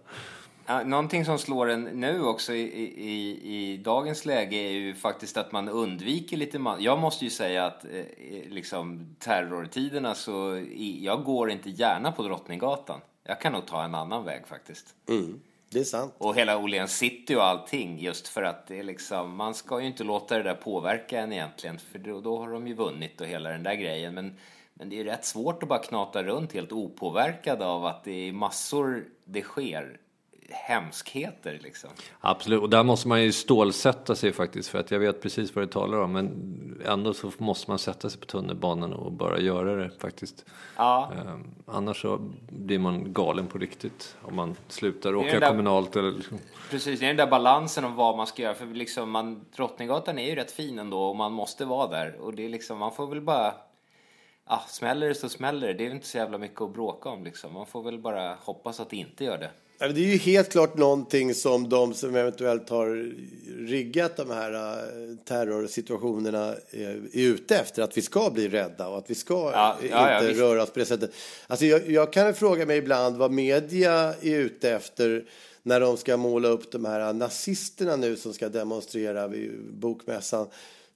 [0.85, 2.61] Någonting som slår en nu också i,
[2.97, 6.59] i, i dagens läge är ju faktiskt att man undviker lite...
[6.59, 10.55] Man jag måste ju säga att eh, liksom terrortiderna så...
[10.57, 12.99] I, jag går inte gärna på Drottninggatan.
[13.23, 14.95] Jag kan nog ta en annan väg faktiskt.
[15.09, 16.13] Mm, det är sant.
[16.17, 19.35] Och hela Åhléns city och allting just för att det är liksom...
[19.35, 22.67] Man ska ju inte låta det där påverka en egentligen för då, då har de
[22.67, 24.13] ju vunnit och hela den där grejen.
[24.13, 24.37] Men,
[24.73, 28.31] men det är rätt svårt att bara knata runt helt opåverkad av att det är
[28.31, 29.99] massor det sker
[30.53, 31.89] hemskheter liksom.
[32.19, 35.63] Absolut, och där måste man ju stålsätta sig faktiskt för att jag vet precis vad
[35.63, 39.75] du talar om men ändå så måste man sätta sig på tunnelbanan och bara göra
[39.75, 40.45] det faktiskt.
[40.77, 41.11] Ja.
[41.25, 42.17] Um, annars så
[42.49, 46.39] blir man galen på riktigt om man slutar åka där, kommunalt eller liksom.
[46.69, 50.19] Precis, det är den där balansen om vad man ska göra för liksom man, Drottninggatan
[50.19, 52.91] är ju rätt fin ändå och man måste vara där och det är liksom, man
[52.91, 53.53] får väl bara
[54.49, 55.73] Ja, smäller det så smäller det.
[55.73, 57.53] Det är inte så jävla mycket att bråka om liksom.
[57.53, 59.51] Man får väl bara hoppas att det inte gör det.
[59.77, 63.13] Det är ju helt klart någonting som de som eventuellt har
[63.67, 67.81] riggat de här äh, terrorsituationerna äh, är ute efter.
[67.81, 70.69] Att vi ska bli rädda och att vi ska ja, ja, inte ja, röra oss
[70.69, 71.11] på det sättet.
[71.47, 75.25] Alltså jag, jag kan fråga mig ibland vad media är ute efter
[75.63, 80.47] när de ska måla upp de här nazisterna nu som ska demonstrera vid bokmässan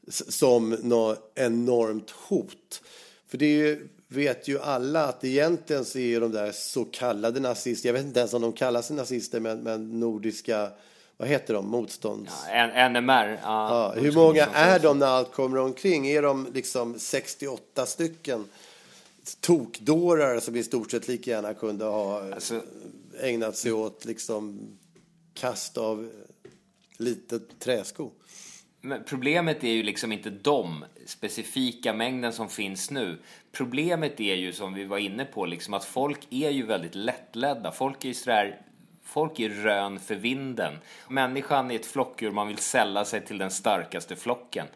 [0.09, 2.81] som något enormt hot.
[3.27, 7.39] För det är ju vet ju alla att egentligen så är de där så kallade
[7.39, 10.69] nazister, jag vet inte ens om de kallar sig nazister, men, men nordiska,
[11.17, 12.31] vad heter de, motstånds...
[12.49, 13.39] Ja, NMR.
[13.43, 16.07] Ja, ja, hur många är de när allt kommer omkring?
[16.07, 18.45] Är de liksom 68 stycken
[19.39, 22.61] tokdårar som i stort sett lika gärna kunde ha alltså,
[23.21, 24.59] ägnat sig åt liksom
[25.33, 26.09] kast av
[26.97, 28.11] litet träsko?
[28.87, 33.17] Men problemet är ju liksom inte de specifika mängden som finns nu.
[33.51, 37.71] Problemet är ju som vi var inne på liksom att folk är ju väldigt lättledda.
[37.71, 38.61] Folk är ju sådär
[39.03, 40.73] Folk är rön för vinden.
[41.07, 44.67] Människan är ett flockdjur, man vill sälla sig till den starkaste flocken.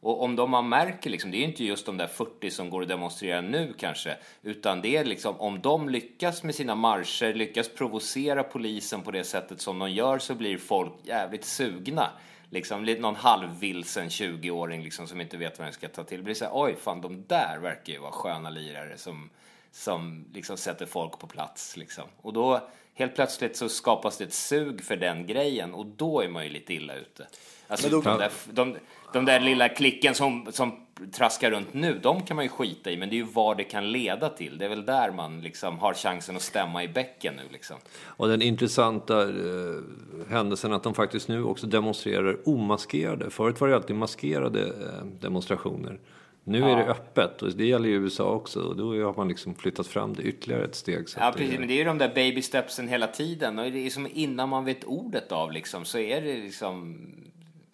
[0.00, 2.70] Och om de man märker, liksom, det är ju inte just de där 40 som
[2.70, 7.34] går och demonstrerar nu kanske, utan det är liksom om de lyckas med sina marscher,
[7.34, 12.10] lyckas provocera polisen på det sättet som de gör så blir folk jävligt sugna
[12.50, 16.18] liksom någon halvvilsen 20-åring liksom som inte vet vad den ska ta till.
[16.18, 19.30] Det blir så här, oj fan de där verkar ju vara sköna lirare som,
[19.72, 22.04] som liksom sätter folk på plats liksom.
[22.16, 26.28] Och då helt plötsligt så skapas det ett sug för den grejen och då är
[26.28, 27.26] man ju lite illa ute.
[27.68, 28.76] Alltså då, de, där, de,
[29.12, 32.96] de där lilla klicken som, som traskar runt nu, de kan man ju skita i,
[32.96, 34.58] men det är ju vad det kan leda till.
[34.58, 37.76] Det är väl där man liksom har chansen att stämma i bäcken nu liksom.
[38.04, 39.80] Och den intressanta eh,
[40.28, 43.30] händelsen att de faktiskt nu också demonstrerar omaskerade.
[43.30, 45.98] Förut var det alltid maskerade eh, demonstrationer.
[46.44, 46.68] Nu ja.
[46.68, 49.86] är det öppet och det gäller ju USA också och då har man liksom flyttat
[49.86, 51.04] fram det ytterligare ett steg.
[51.16, 53.90] ja, precis, men det är ju de där baby stepsen hela tiden och det är
[53.90, 56.98] som innan man vet ordet av liksom så är det liksom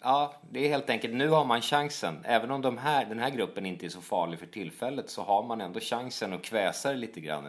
[0.01, 2.25] ja, det är helt enkelt, nu har man chansen.
[2.25, 5.43] Även om de här, den här gruppen inte är så farlig för tillfället så har
[5.43, 7.47] man ändå chansen att kväsa det lite grann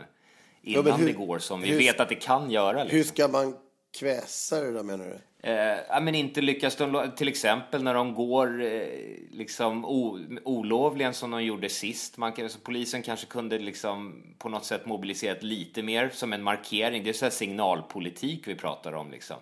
[0.63, 2.83] innan ja, hur, det går som vi hur, vet att det kan göra.
[2.83, 2.97] Liksom.
[2.97, 3.57] Hur ska man
[3.99, 5.19] kväsa det då menar du?
[5.43, 8.83] Eh, ja, men inte lyckas de, till exempel när de går eh,
[9.31, 12.17] liksom o, olovligen som de gjorde sist.
[12.17, 17.05] Man, alltså, polisen kanske kunde liksom på något sätt mobiliserat lite mer som en markering.
[17.05, 19.37] Det är så här signalpolitik vi pratar om liksom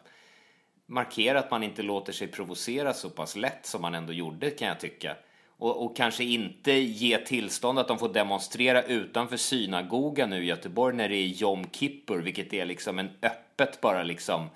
[0.86, 4.68] markera att man inte låter sig provocera så pass lätt som man ändå gjorde kan
[4.68, 5.16] jag tycka.
[5.58, 10.96] Och, och, kanske inte ge tillstånd att de får demonstrera utanför synagogan nu i Göteborg
[10.96, 14.50] när det är Jom Kippur, vilket är liksom en öppet bara liksom.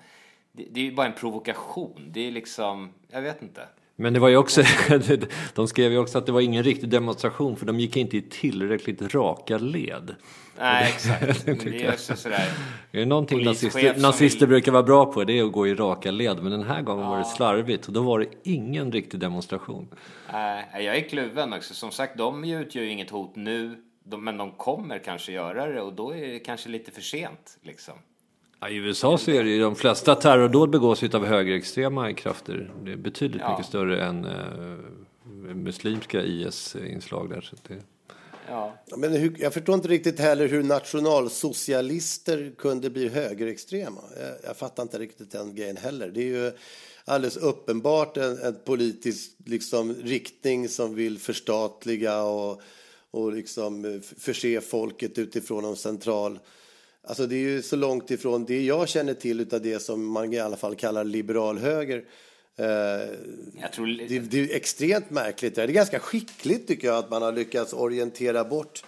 [0.51, 2.09] Det, det är ju bara en provokation.
[2.11, 3.67] Det är liksom, jag vet inte.
[3.95, 4.63] Men det var ju också,
[5.55, 8.21] de skrev ju också att det var ingen riktig demonstration för de gick inte i
[8.21, 10.15] tillräckligt raka led.
[10.59, 11.45] Nej, exakt.
[11.45, 12.49] det är också sådär.
[12.91, 14.47] Det är någonting nazister, nazister vill...
[14.49, 16.43] brukar vara bra på, det är att gå i raka led.
[16.43, 17.09] Men den här gången ja.
[17.09, 19.87] var det slarvigt och då var det ingen riktig demonstration.
[20.33, 21.73] Nej, jag är kluven också.
[21.73, 23.75] Som sagt, de utgör ju inget hot nu.
[24.03, 27.57] Men de kommer kanske göra det och då är det kanske lite för sent.
[27.61, 27.93] Liksom.
[28.63, 32.71] Ja, I USA så är det ju de flesta terrordåd begås av högerextrema krafter.
[32.85, 33.51] Det är betydligt ja.
[33.51, 37.41] mycket större än uh, muslimska IS-inslag där.
[37.41, 37.83] Så det...
[38.47, 38.73] Ja.
[38.97, 44.01] Men hur, jag förstår inte riktigt heller hur nationalsocialister kunde bli högerextrema.
[44.19, 46.07] Jag, jag fattar inte riktigt den grejen heller.
[46.09, 46.51] Det är ju
[47.05, 52.61] alldeles uppenbart en, en politisk liksom, riktning som vill förstatliga och,
[53.11, 56.39] och liksom förse folket utifrån en central
[57.03, 60.33] Alltså det är ju så långt ifrån det jag känner till av det som man
[60.33, 62.03] i alla fall kallar liberal höger.
[62.55, 64.07] Eh, tror...
[64.09, 65.55] det, det, är extremt märkligt.
[65.55, 68.83] Det är ganska skickligt tycker jag att man har lyckats orientera bort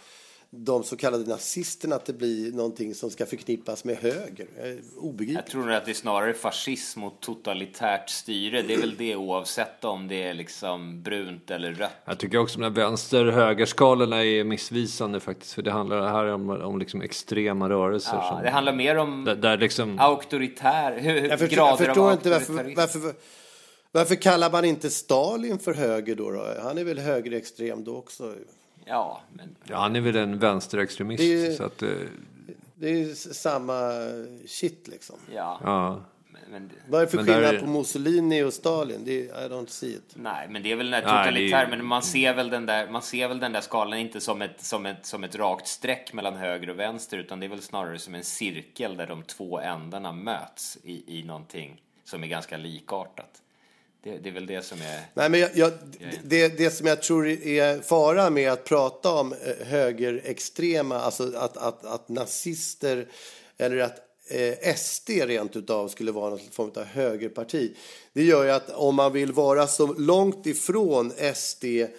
[0.55, 4.47] de så kallade nazisterna att det blir någonting som ska förknippas med höger.
[4.97, 5.35] Obegripligt.
[5.35, 8.61] Jag tror att det är snarare fascism och totalitärt styre.
[8.61, 11.91] Det är väl det oavsett om det är liksom brunt eller rött.
[12.05, 15.53] Jag tycker också att de vänster-högerskalorna är missvisande faktiskt.
[15.53, 18.15] För det handlar här om, om liksom extrema rörelser.
[18.15, 19.99] Ja, som, det handlar mer om där, där liksom...
[19.99, 23.13] auktoritär, hur, jag förstår, grader jag förstår av inte varför, varför,
[23.91, 26.45] varför kallar man inte Stalin för höger då, då?
[26.61, 28.35] Han är väl högerextrem då också?
[28.85, 29.55] Ja, men...
[29.63, 31.23] ja, han är väl en vänsterextremist.
[31.23, 31.89] Det är, så att, eh...
[32.75, 33.91] det är samma
[34.47, 35.15] shit liksom.
[35.33, 35.59] Ja.
[35.63, 36.01] ja.
[36.51, 37.59] Men, Vad är det för skillnad är...
[37.59, 39.01] på Mussolini och Stalin?
[39.05, 40.13] Det är, I don't see it.
[40.13, 43.27] Nej, men det är väl den totalitär, men man ser väl den där, man ser
[43.27, 46.69] väl den där skalan inte som ett, som, ett, som ett rakt streck mellan höger
[46.69, 50.77] och vänster, utan det är väl snarare som en cirkel där de två ändarna möts
[50.83, 53.42] i, i någonting som är ganska likartat.
[54.03, 55.05] Det, det, är väl det som är...
[55.13, 55.71] Nej, men jag, jag,
[56.23, 61.57] det, det som jag tror är fara med att prata om eh, högerextrema, alltså att,
[61.57, 63.07] att, att nazister
[63.57, 63.97] eller att
[64.29, 67.75] eh, SD rent utav skulle vara någon form av högerparti.
[68.13, 71.91] Det gör ju att om man vill vara så långt ifrån SD eh,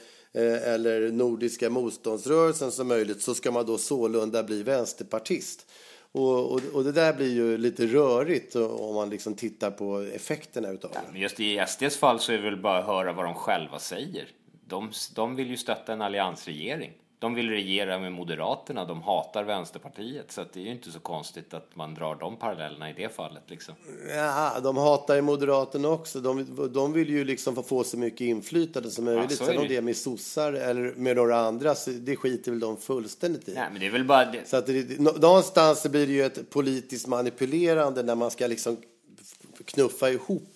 [0.72, 5.66] eller Nordiska motståndsrörelsen som möjligt så ska man då sålunda bli vänsterpartist.
[6.14, 10.68] Och, och, och, det där blir ju lite rörigt om man liksom tittar på effekterna
[10.68, 11.00] utav det.
[11.12, 13.78] Men just i SDs fall så är det väl bara att höra vad de själva
[13.78, 14.28] säger.
[14.66, 16.92] De, de vill ju stötta en alliansregering.
[17.24, 20.32] De vill regera med Moderaterna, de hatar Vänsterpartiet.
[20.32, 23.42] Så det är ju inte så konstigt att man drar de parallellerna i det fallet.
[23.46, 23.74] Liksom.
[24.08, 26.20] Ja, de hatar ju Moderaterna också.
[26.20, 29.40] De, de vill ju liksom få så mycket inflytande som möjligt.
[29.40, 32.60] Ja, Sen om det är med sossar eller med några andra, så det skiter väl
[32.60, 33.54] de fullständigt i.
[33.54, 34.48] Nej, men det är väl bara det.
[34.48, 38.76] Så att det, någonstans blir det ju ett politiskt manipulerande när man ska liksom
[39.64, 40.53] knuffa ihop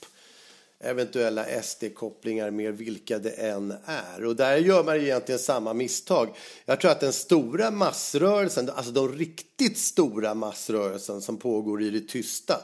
[0.80, 4.24] eventuella SD-kopplingar med vilka det än är.
[4.24, 6.28] Och där gör man egentligen samma misstag.
[6.64, 12.08] Jag tror att den stora massrörelsen, alltså de riktigt stora massrörelsen som pågår i det
[12.08, 12.60] tysta,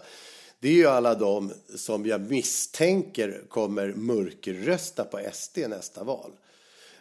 [0.61, 6.31] det är ju alla de som jag misstänker kommer mörkerrösta på SD nästa val.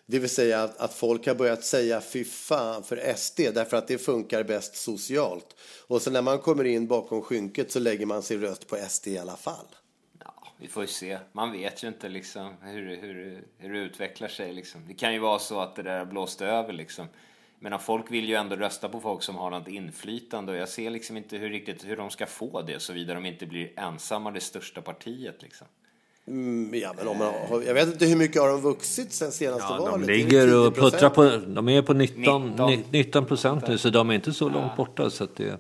[0.06, 3.88] Det vill säga att, att folk har börjat säga fy fan för SD därför att
[3.88, 5.56] det funkar bäst socialt.
[5.88, 9.08] Och så när man kommer in bakom skynket så lägger man sin röst på SD
[9.08, 9.66] i alla fall
[10.64, 11.18] vi får ju se.
[11.32, 14.54] Man vet ju inte liksom hur, hur, hur det utvecklar sig.
[14.54, 14.82] Liksom.
[14.88, 16.74] Det kan ju vara så att det där blåste över.
[16.74, 17.08] Liksom.
[17.60, 20.90] Men folk vill ju ändå rösta på folk som har något inflytande och jag ser
[20.90, 24.40] liksom inte hur, riktigt, hur de ska få det såvida de inte blir ensamma det
[24.40, 25.42] största partiet.
[25.42, 25.68] Liksom.
[26.28, 27.34] Mm, ja, men om man,
[27.66, 30.08] jag vet inte hur mycket har de vuxit sen senaste ja, valet?
[30.08, 32.60] De ligger och puttrar på, de är på 19,
[32.92, 35.10] 19 procent nu så de är inte så långt borta.
[35.10, 35.60] Så det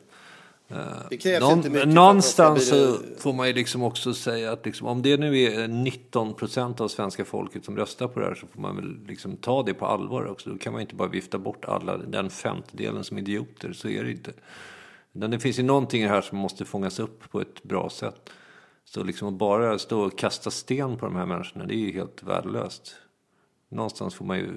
[1.40, 5.68] Någon, någonstans så får man ju liksom också säga att liksom, om det nu är
[5.68, 9.38] 19 procent av svenska folket som röstar på det här så får man väl liksom
[9.38, 10.50] ta det på allvar också.
[10.50, 13.74] Då kan man inte bara vifta bort alla, den femtedelen som idioter.
[13.74, 14.34] Så är det inte.
[15.12, 18.30] Men det finns ju någonting här som måste fångas upp på ett bra sätt.
[18.86, 21.92] Så liksom att bara stå och kasta sten på de här människorna, det är ju
[21.94, 22.96] helt värdelöst.
[23.70, 24.50] Någonstans får man ju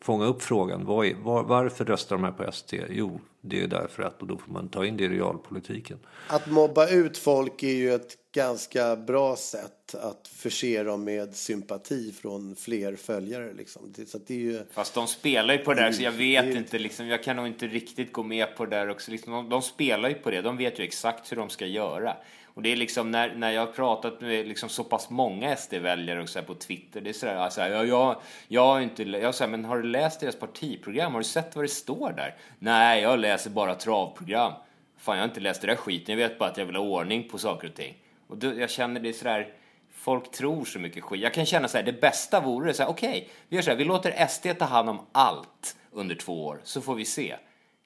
[0.00, 0.84] fånga upp frågan.
[0.86, 2.74] Var, var, varför röstar de här på SD?
[2.90, 5.98] Jo, det är därför att, och då får man ta in det i realpolitiken.
[6.28, 12.12] Att mobba ut folk är ju ett ganska bra sätt att förse dem med sympati
[12.12, 13.52] från fler följare.
[13.52, 13.94] Liksom.
[14.06, 14.60] Så det är ju...
[14.72, 16.58] Fast de spelar ju på det där, så jag vet det...
[16.58, 16.78] inte.
[16.78, 19.10] Liksom, jag kan nog inte riktigt gå med på det där också.
[19.10, 20.42] Liksom, de, de spelar ju på det.
[20.42, 22.16] De vet ju exakt hur de ska göra.
[22.60, 26.22] Och det är liksom när, när jag har pratat med liksom så pass många SD-väljare
[26.22, 29.50] och så på Twitter, det är sådär, alltså, jag, jag, jag har inte, jag säger,
[29.50, 31.12] men har du läst deras partiprogram?
[31.12, 32.34] Har du sett vad det står där?
[32.58, 34.52] Nej, jag läser bara travprogram.
[34.98, 36.82] Fan, jag har inte läst det där skiten, jag vet bara att jag vill ha
[36.82, 37.94] ordning på saker och ting.
[38.26, 39.52] Och då, jag känner det sådär,
[39.92, 41.22] folk tror så mycket skit.
[41.22, 43.70] Jag kan känna så här, det bästa vore så här, okej, okay, vi gör så
[43.70, 47.36] här, vi låter SD ta hand om allt under två år, så får vi se.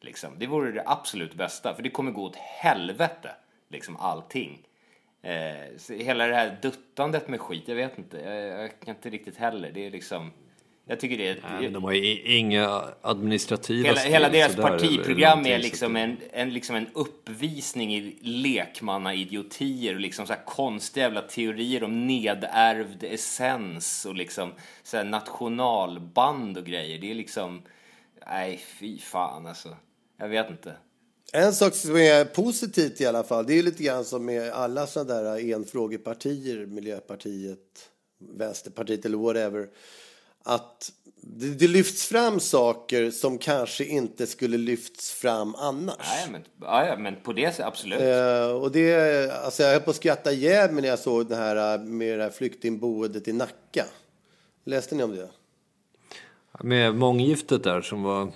[0.01, 0.31] Liksom.
[0.39, 3.31] Det vore det absolut bästa, för det kommer gå åt helvete
[3.69, 4.59] liksom allting.
[5.23, 9.37] Eh, hela det här duttandet med skit, jag vet inte, jag, jag kan inte riktigt
[9.37, 9.71] heller.
[9.75, 10.31] Det är liksom,
[10.87, 11.59] jag tycker det är...
[11.61, 16.77] Nej, de har ju inga administrativa Hela, hela deras partiprogram är liksom en, en, liksom
[16.77, 24.15] en uppvisning i lekmannaidiotier och liksom så här konstiga jävla teorier om nedärvd essens och
[24.15, 26.99] liksom så här nationalband och grejer.
[26.99, 27.63] Det är liksom...
[28.27, 29.77] Nej, fy fan alltså.
[30.17, 30.75] Jag vet inte.
[31.37, 34.87] En sak som är positivt i alla fall, det är lite grann som med alla
[34.87, 37.59] sådana där enfrågepartier, Miljöpartiet,
[38.19, 39.69] Vänsterpartiet eller whatever,
[40.45, 45.97] att det, det, lyfts fram saker som kanske inte skulle lyfts fram annars.
[45.99, 48.01] Nej, men, ja, men på det sättet, absolut.
[48.01, 51.37] Eh, och det, alltså jag höll på att skratta ihjäl mig när jag såg det
[51.37, 53.85] här med det här flyktingboendet i Nacka.
[54.65, 55.29] Läste ni om det?
[56.63, 58.33] Med månggiftet där som var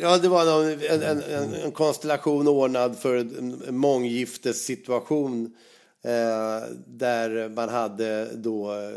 [0.00, 5.54] Ja, det var en, en, en, en konstellation ordnad för en månggiftessituation
[6.02, 8.90] eh, där man hade då eh,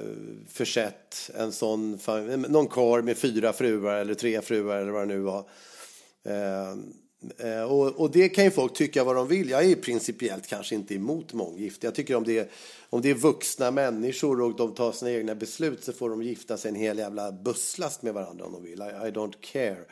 [0.48, 2.00] försett en sån,
[2.48, 5.50] någon kar med fyra fruar eller tre fruar eller vad det nu var.
[6.26, 6.72] Eh,
[7.38, 9.50] eh, och, och, det kan ju folk tycka vad de vill.
[9.50, 11.88] Jag är principiellt kanske inte emot månggifte.
[11.88, 12.48] Jag tycker om det, är,
[12.90, 16.58] om det är vuxna människor och de tar sina egna beslut så får de gifta
[16.58, 18.82] sig en hel jävla busslast med varandra om de vill.
[18.82, 19.86] I, I don't care.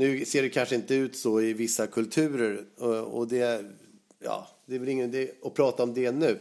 [0.00, 3.64] Nu ser det kanske inte ut så i vissa kulturer eh, och det,
[4.24, 6.38] ja, det är väl ingen idé att prata om det nu.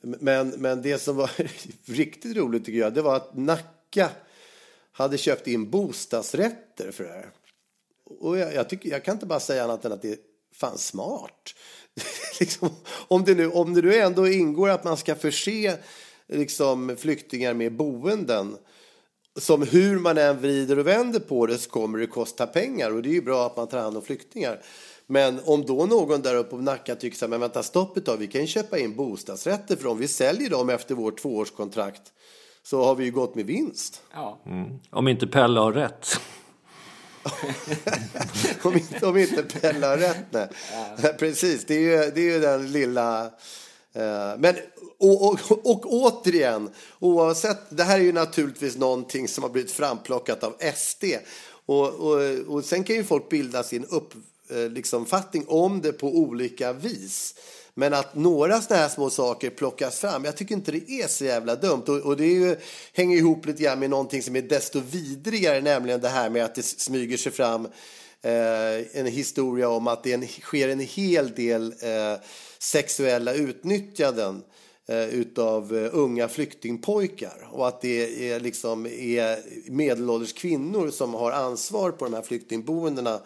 [0.00, 1.30] Men, men det som var
[1.92, 4.08] riktigt roligt tycker jag, det var att Nacka
[4.92, 7.30] hade köpt in bostadsrätter för det här.
[8.04, 10.18] Och jag, jag, tycker, jag kan inte bara säga annat än att det är
[10.54, 11.54] fan smart.
[12.40, 12.70] liksom,
[13.08, 15.76] om, det nu, om det nu ändå ingår att man ska förse
[16.26, 18.56] liksom, flyktingar med boenden
[19.40, 23.02] som hur man än vrider och vänder på det så kommer det kosta pengar och
[23.02, 24.60] det är ju bra att man tar hand om flyktingar.
[25.06, 28.06] Men om då någon där uppe på Nacka tycker så här, men vänta stopp ett
[28.06, 32.12] tag, vi kan ju köpa in bostadsrätter för om vi säljer dem efter vårt tvåårskontrakt
[32.62, 34.02] så har vi ju gått med vinst.
[34.14, 34.38] Ja.
[34.46, 34.80] Mm.
[34.90, 36.20] Om inte Pelle har rätt.
[38.62, 40.48] om, inte, om inte Pelle har rätt, nej.
[41.02, 41.08] Ja.
[41.18, 43.30] Precis, det är ju, det är ju den lilla...
[43.94, 44.54] Eh, men
[44.98, 50.44] och, och, och återigen, oavsett, det här är ju naturligtvis någonting som har blivit framplockat
[50.44, 51.04] av SD.
[51.66, 55.06] Och, och, och sen kan ju folk bilda sin uppfattning eh, liksom,
[55.46, 57.34] om det på olika vis.
[57.74, 61.24] Men att några sådana här små saker plockas fram, jag tycker inte det är så
[61.24, 61.82] jävla dumt.
[61.86, 62.56] Och, och det ju,
[62.92, 66.54] hänger ihop lite grann med någonting som är desto vidrigare, nämligen det här med att
[66.54, 67.68] det smyger sig fram
[68.22, 72.20] eh, en historia om att det en, sker en hel del eh,
[72.64, 74.42] sexuella utnyttjanden
[74.86, 79.38] eh, utav eh, unga flyktingpojkar och att det är, liksom, är
[79.70, 83.20] medelålders kvinnor som har ansvar på de här flyktingboendena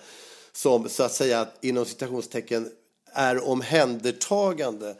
[0.52, 2.68] som så att säga inom citationstecken
[3.12, 4.96] är omhändertagande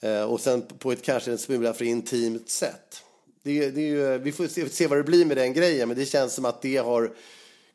[0.00, 3.02] eh, och sen på ett kanske en smula för intimt sätt.
[3.42, 6.06] Det, det ju, vi får se, se, vad det blir med den grejen, men det
[6.06, 7.12] känns som att det har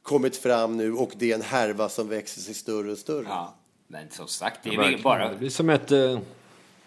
[0.02, 3.26] kommit fram nu och det är en härva som växer sig större och större.
[3.28, 5.30] Ja, men som sagt, det är ja, bara...
[5.30, 5.92] Det blir som ett...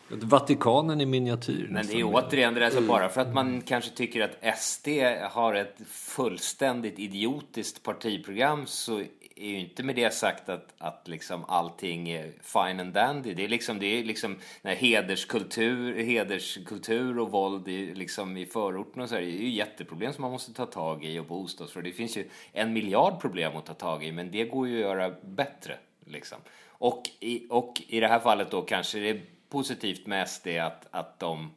[0.09, 1.68] Vatikanen i miniatyr.
[1.70, 4.88] Men det är återigen det där, så bara för att man kanske tycker att SD
[5.30, 9.03] har ett fullständigt idiotiskt partiprogram så
[9.36, 13.34] är ju inte med det sagt att, att liksom allting är fine and dandy.
[13.34, 19.03] Det är liksom, det är liksom när hederskultur, hederskultur och våld i, liksom i förorten
[19.03, 21.88] och så här, det är ju jätteproblem som man måste ta tag i och bostadsfrågor.
[21.88, 24.80] Det finns ju en miljard problem att ta tag i, men det går ju att
[24.80, 25.78] göra bättre.
[26.07, 26.39] Liksom.
[26.69, 31.21] Och, i, och i det här fallet då kanske det positivt med SD att, att
[31.21, 31.51] de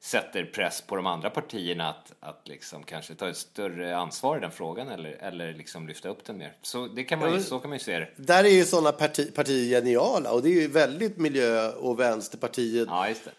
[0.00, 4.40] sätter press på de andra partierna att, att liksom kanske ta ett större ansvar i
[4.40, 6.52] den frågan eller, eller liksom lyfta upp den mer.
[6.62, 8.08] Så, det kan man ju, så kan man ju se det.
[8.16, 12.88] Där är ju sådana parti, partier geniala och det är ju väldigt miljö och vänsterpartiet.
[12.90, 13.30] Ja, just det.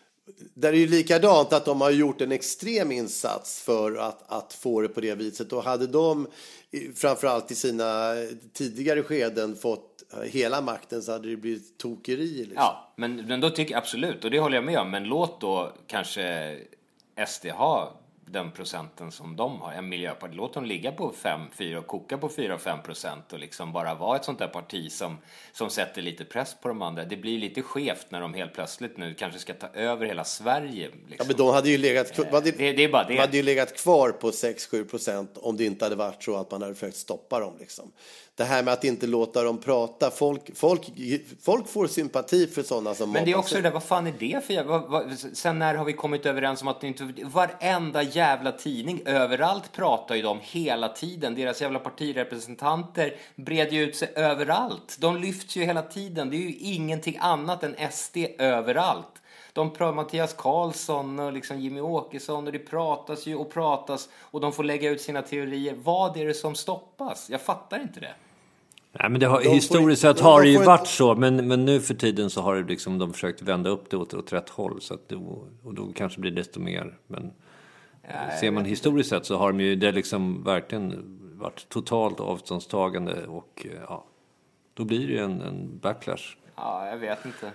[0.54, 4.54] Där är det ju likadant att de har gjort en extrem insats för att, att
[4.54, 5.54] få det på det viset.
[5.54, 6.28] Och hade de
[6.96, 8.14] framförallt i sina
[8.54, 12.36] tidigare skeden fått hela makten så hade det blivit tokeri.
[12.36, 12.56] Liksom.
[12.56, 15.42] Ja, men, men då tycker jag absolut, och det håller jag med om, men låt
[15.42, 16.58] då kanske
[17.28, 17.94] SD ha
[18.28, 20.36] den procenten som de har, en miljöparti.
[20.36, 24.16] Låt dem ligga på 5, 4 och koka på 4-5 procent och liksom bara vara
[24.16, 25.18] ett sånt där parti som,
[25.52, 27.06] som sätter lite press på de andra.
[27.06, 30.88] Det blir lite skevt när de helt plötsligt nu kanske ska ta över hela Sverige.
[30.88, 31.16] Liksom.
[31.18, 33.14] Ja, men de hade ju legat, eh, hade, det, det är bara det.
[33.14, 36.52] De hade ju legat kvar på 6-7 procent om det inte hade varit så att
[36.52, 37.58] man hade försökt stoppa dem.
[37.60, 37.92] Liksom
[38.36, 40.12] det här med att inte låta dem prata.
[40.12, 40.92] Folk, folk,
[41.42, 44.14] folk får sympati för sådana som Men det är också det där, vad fan är
[44.20, 47.14] det för vad, vad, Sen när har vi kommit överens om att inte...
[47.24, 51.36] Varenda jävla tidning, överallt pratar ju de hela tiden.
[51.36, 54.98] Deras jävla partirepresentanter breder ju ut sig överallt.
[55.00, 56.30] De lyfts ju hela tiden.
[56.30, 59.22] Det är ju ingenting annat än SD överallt.
[59.54, 64.42] De pratar Mattias Karlsson och liksom Jimmy Åkesson och det pratas ju och pratas och
[64.42, 65.76] de får lägga ut sina teorier.
[65.84, 67.30] Vad är det som stoppas?
[67.30, 68.14] Jag fattar inte det.
[69.00, 71.94] Nej, men det har, historiskt sett har det ju varit så, men, men nu för
[71.94, 74.82] tiden så har det liksom, de försökt vända upp det åt, åt rätt håll.
[74.82, 75.16] Så att det,
[75.64, 76.98] och då kanske blir desto mer.
[77.08, 77.34] Men
[78.02, 83.26] ja, ser man historiskt sett så har de ju det liksom verkligen varit totalt avståndstagande
[83.28, 84.06] och ja,
[84.74, 86.38] då blir det ju en, en backlash.
[86.56, 87.52] Ja, jag vet inte.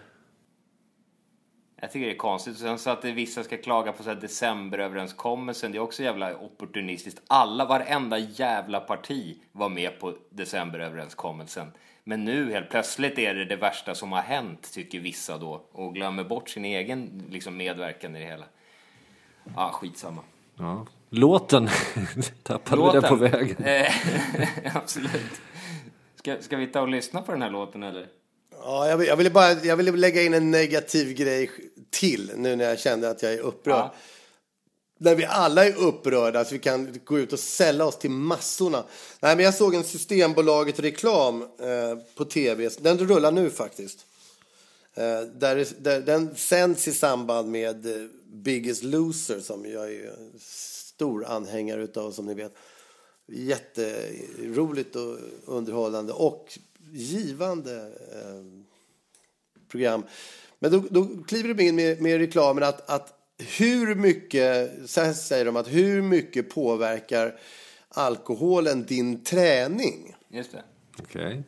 [1.81, 2.59] Jag tycker det är konstigt.
[2.59, 7.23] Sen så att vissa ska klaga på så här decemberöverenskommelsen, det är också jävla opportunistiskt.
[7.27, 11.73] Alla, varenda jävla parti var med på decemberöverenskommelsen.
[12.05, 15.63] Men nu helt plötsligt är det det värsta som har hänt, tycker vissa då.
[15.73, 18.45] Och glömmer bort sin egen liksom, medverkan i det hela.
[19.57, 20.23] Ja, skitsamma.
[20.59, 20.87] Ja.
[21.11, 21.69] Låten
[22.43, 23.03] tappade Låten.
[23.03, 23.57] vi den på vägen.
[24.75, 25.41] absolut.
[26.15, 28.07] Ska, ska vi ta och lyssna på den här låten eller?
[28.63, 31.51] Ja, jag, vill, jag, ville bara, jag ville lägga in en negativ grej
[31.91, 33.77] till nu när jag kände att jag är upprörd.
[33.77, 33.95] Ja.
[34.99, 38.85] När vi alla är upprörda så vi kan gå ut och sälja oss till massorna.
[39.21, 42.71] Nej, men jag såg en Systembolaget-reklam eh, på tv.
[42.81, 44.07] Den rullar nu faktiskt.
[44.95, 50.13] Eh, där, där, den sänds i samband med eh, Biggest Loser som jag är
[51.01, 52.55] stor anhängare utav som ni vet.
[53.27, 56.59] Jätteroligt och underhållande och
[56.93, 57.77] givande
[58.13, 58.45] eh,
[59.69, 60.03] program.
[60.61, 63.15] Men då, då kliver de in med, med reklamen att, att
[63.59, 67.39] hur mycket, så här säger de att hur mycket påverkar
[67.89, 70.17] alkoholen din träning?
[70.29, 70.63] Just det.
[70.99, 71.43] Okej.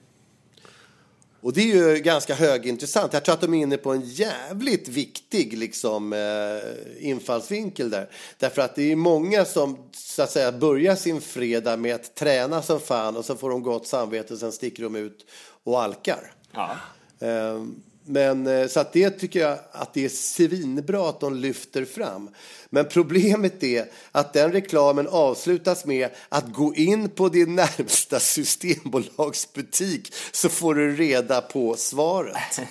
[1.41, 3.13] Och det är ju ganska högintressant.
[3.13, 8.11] Jag tror att de är inne på en jävligt viktig liksom, eh, infallsvinkel där.
[8.39, 12.63] Därför att det är många som så att säga börjar sin fredag med att träna
[12.63, 15.27] som fan och så får de gott samvete och sen sticker de ut
[15.65, 16.33] och alkar.
[16.53, 16.77] Ja.
[17.21, 17.63] Eh,
[18.05, 22.31] Men eh, så att det tycker jag att det är svinbra att de lyfter fram.
[22.71, 30.15] Men problemet är att den reklamen avslutas med att gå in på din närmsta systembolagsbutik
[30.33, 32.61] så får du reda på svaret.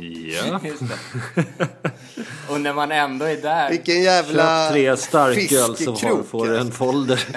[0.00, 0.60] Ja.
[2.50, 3.70] Och när man ändå är där.
[3.70, 6.76] Vilken jävla Köp tre starköl så får, fiskekrok, får du en alltså.
[6.78, 7.28] folder.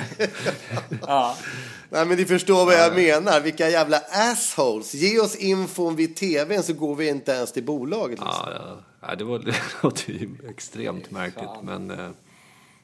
[1.02, 1.38] Ja.
[1.96, 3.42] Nej men ni förstår vad jag menar.
[3.42, 4.94] Vilka jävla assholes.
[4.94, 8.20] Ge oss infon vid tvn så går vi inte ens till bolaget.
[8.20, 8.46] Liksom.
[8.46, 9.08] Ja, ja.
[9.08, 11.50] ja, det, var, det låter ju extremt märkligt.
[11.64, 12.10] Men eh,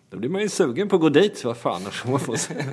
[0.10, 1.44] då blir man ju sugen på att gå dit.
[1.44, 2.54] Vad fan, annars får man få se.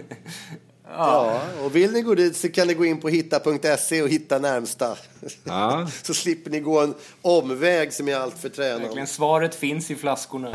[0.91, 4.39] Ja, och vill ni gå dit så kan ni gå in på hitta.se och hitta
[4.39, 4.97] närmsta.
[5.45, 5.89] Ja.
[6.03, 8.82] så slipper ni gå en omväg som är allt för tränad.
[8.82, 10.55] Verkligen, svaret finns i flaskorna.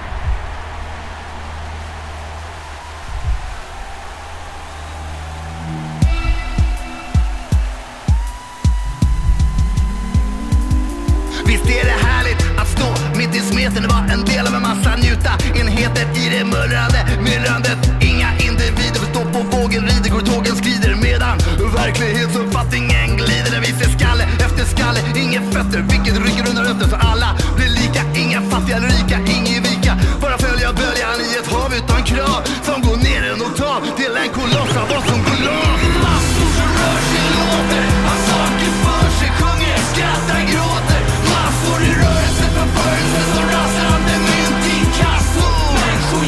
[11.73, 14.61] Visst är det härligt att stå mitt i smeten och vara en del av en
[14.61, 17.79] massa njuta enheter i det mullrande myllrandet.
[18.01, 21.35] Inga individer får stå på vågen, rider, går tågen skrider medan
[21.77, 23.51] verklighetsuppfattningen glider.
[23.51, 27.71] Där vi ser skalle efter skalle, inga fötter, vilket rycker undan rötter så alla blir
[27.81, 28.01] lika.
[28.23, 29.93] Inga fattiga eller rika, ingen vika.
[30.21, 34.29] Bara följa böljan i ett hav utan krav som går ner en oktav till en
[34.37, 35.81] koloss av oss som går loss.
[36.05, 37.92] Massor som rör sig, låter,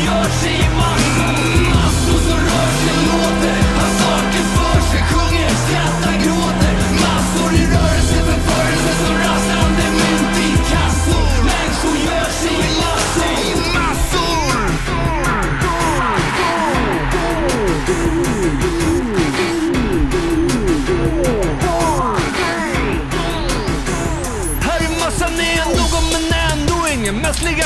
[0.05, 1.33] Människor sig i massor.
[1.73, 6.75] Massor som rör sig, låter, har saker för sig, sjunger, skrattar, gråter.
[7.03, 9.15] Massor i rörelse, förförelse som
[9.99, 11.27] mynt i kassor.
[11.49, 12.55] Människor gör sig
[13.51, 14.35] i massor.
[24.65, 27.63] Här är massan är någon men ändå ingen Mest ligga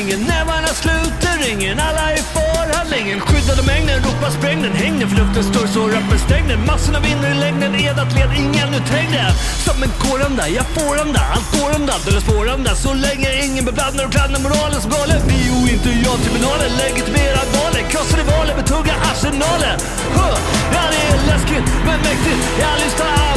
[0.00, 5.16] ingen, Nävarna sluter ingen, Alla är förhandlingen Skyddade mängden ropar spräng den Häng den för
[5.16, 9.24] luften står så rappen stäng den Massorna vinner i längden Edat led ingen uthängde
[9.66, 14.04] Som en kåranda, jag får anda Allt går anda, eller spåranda Så länge ingen beblandar
[14.06, 18.94] och klandrar moralen som galen Vi och inte jag tribunalen legitimerar valet, Krossade valen betunga
[19.10, 19.76] arsenalen.
[19.76, 19.76] Arsenaler
[20.16, 20.36] huh.
[20.74, 22.40] Ja det är läskigt men mäktigt.
[22.62, 23.29] Jag lyssnar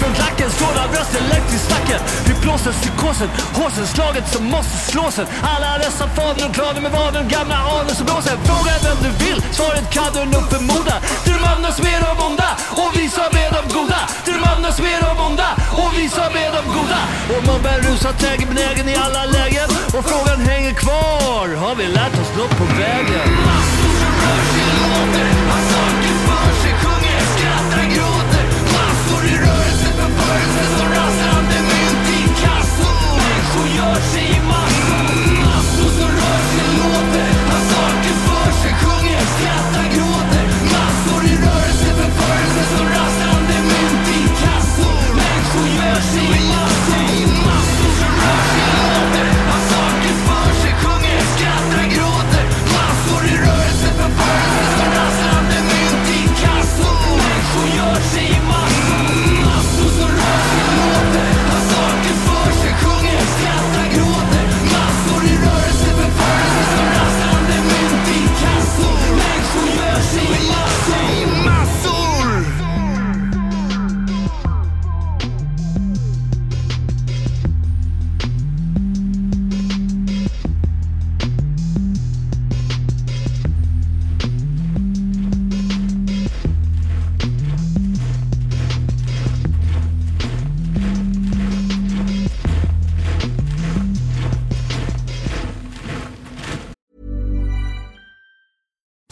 [0.00, 1.24] från klacken Slår av rösten
[1.68, 2.00] stacken.
[2.26, 5.26] Vi blåser psykosen, håsen Slaget som måste slåsen.
[5.42, 9.38] Alla dessa fader och klaner med vaden Gamla anor som blåser Fråga vem du vill
[9.52, 10.94] Svaret kan du nog förmoda
[11.24, 15.48] Du Drömmarnas mer av onda Och vi som är de goda Drömmarnas mer av onda
[15.82, 17.00] Och vi som är de goda
[17.32, 21.86] Och man bär rusad täger benägen i alla lägen Och frågan hänger kvar Har vi
[21.86, 23.28] lärt oss något på vägen?
[23.46, 25.65] Massor som rör sig
[33.86, 34.85] Människor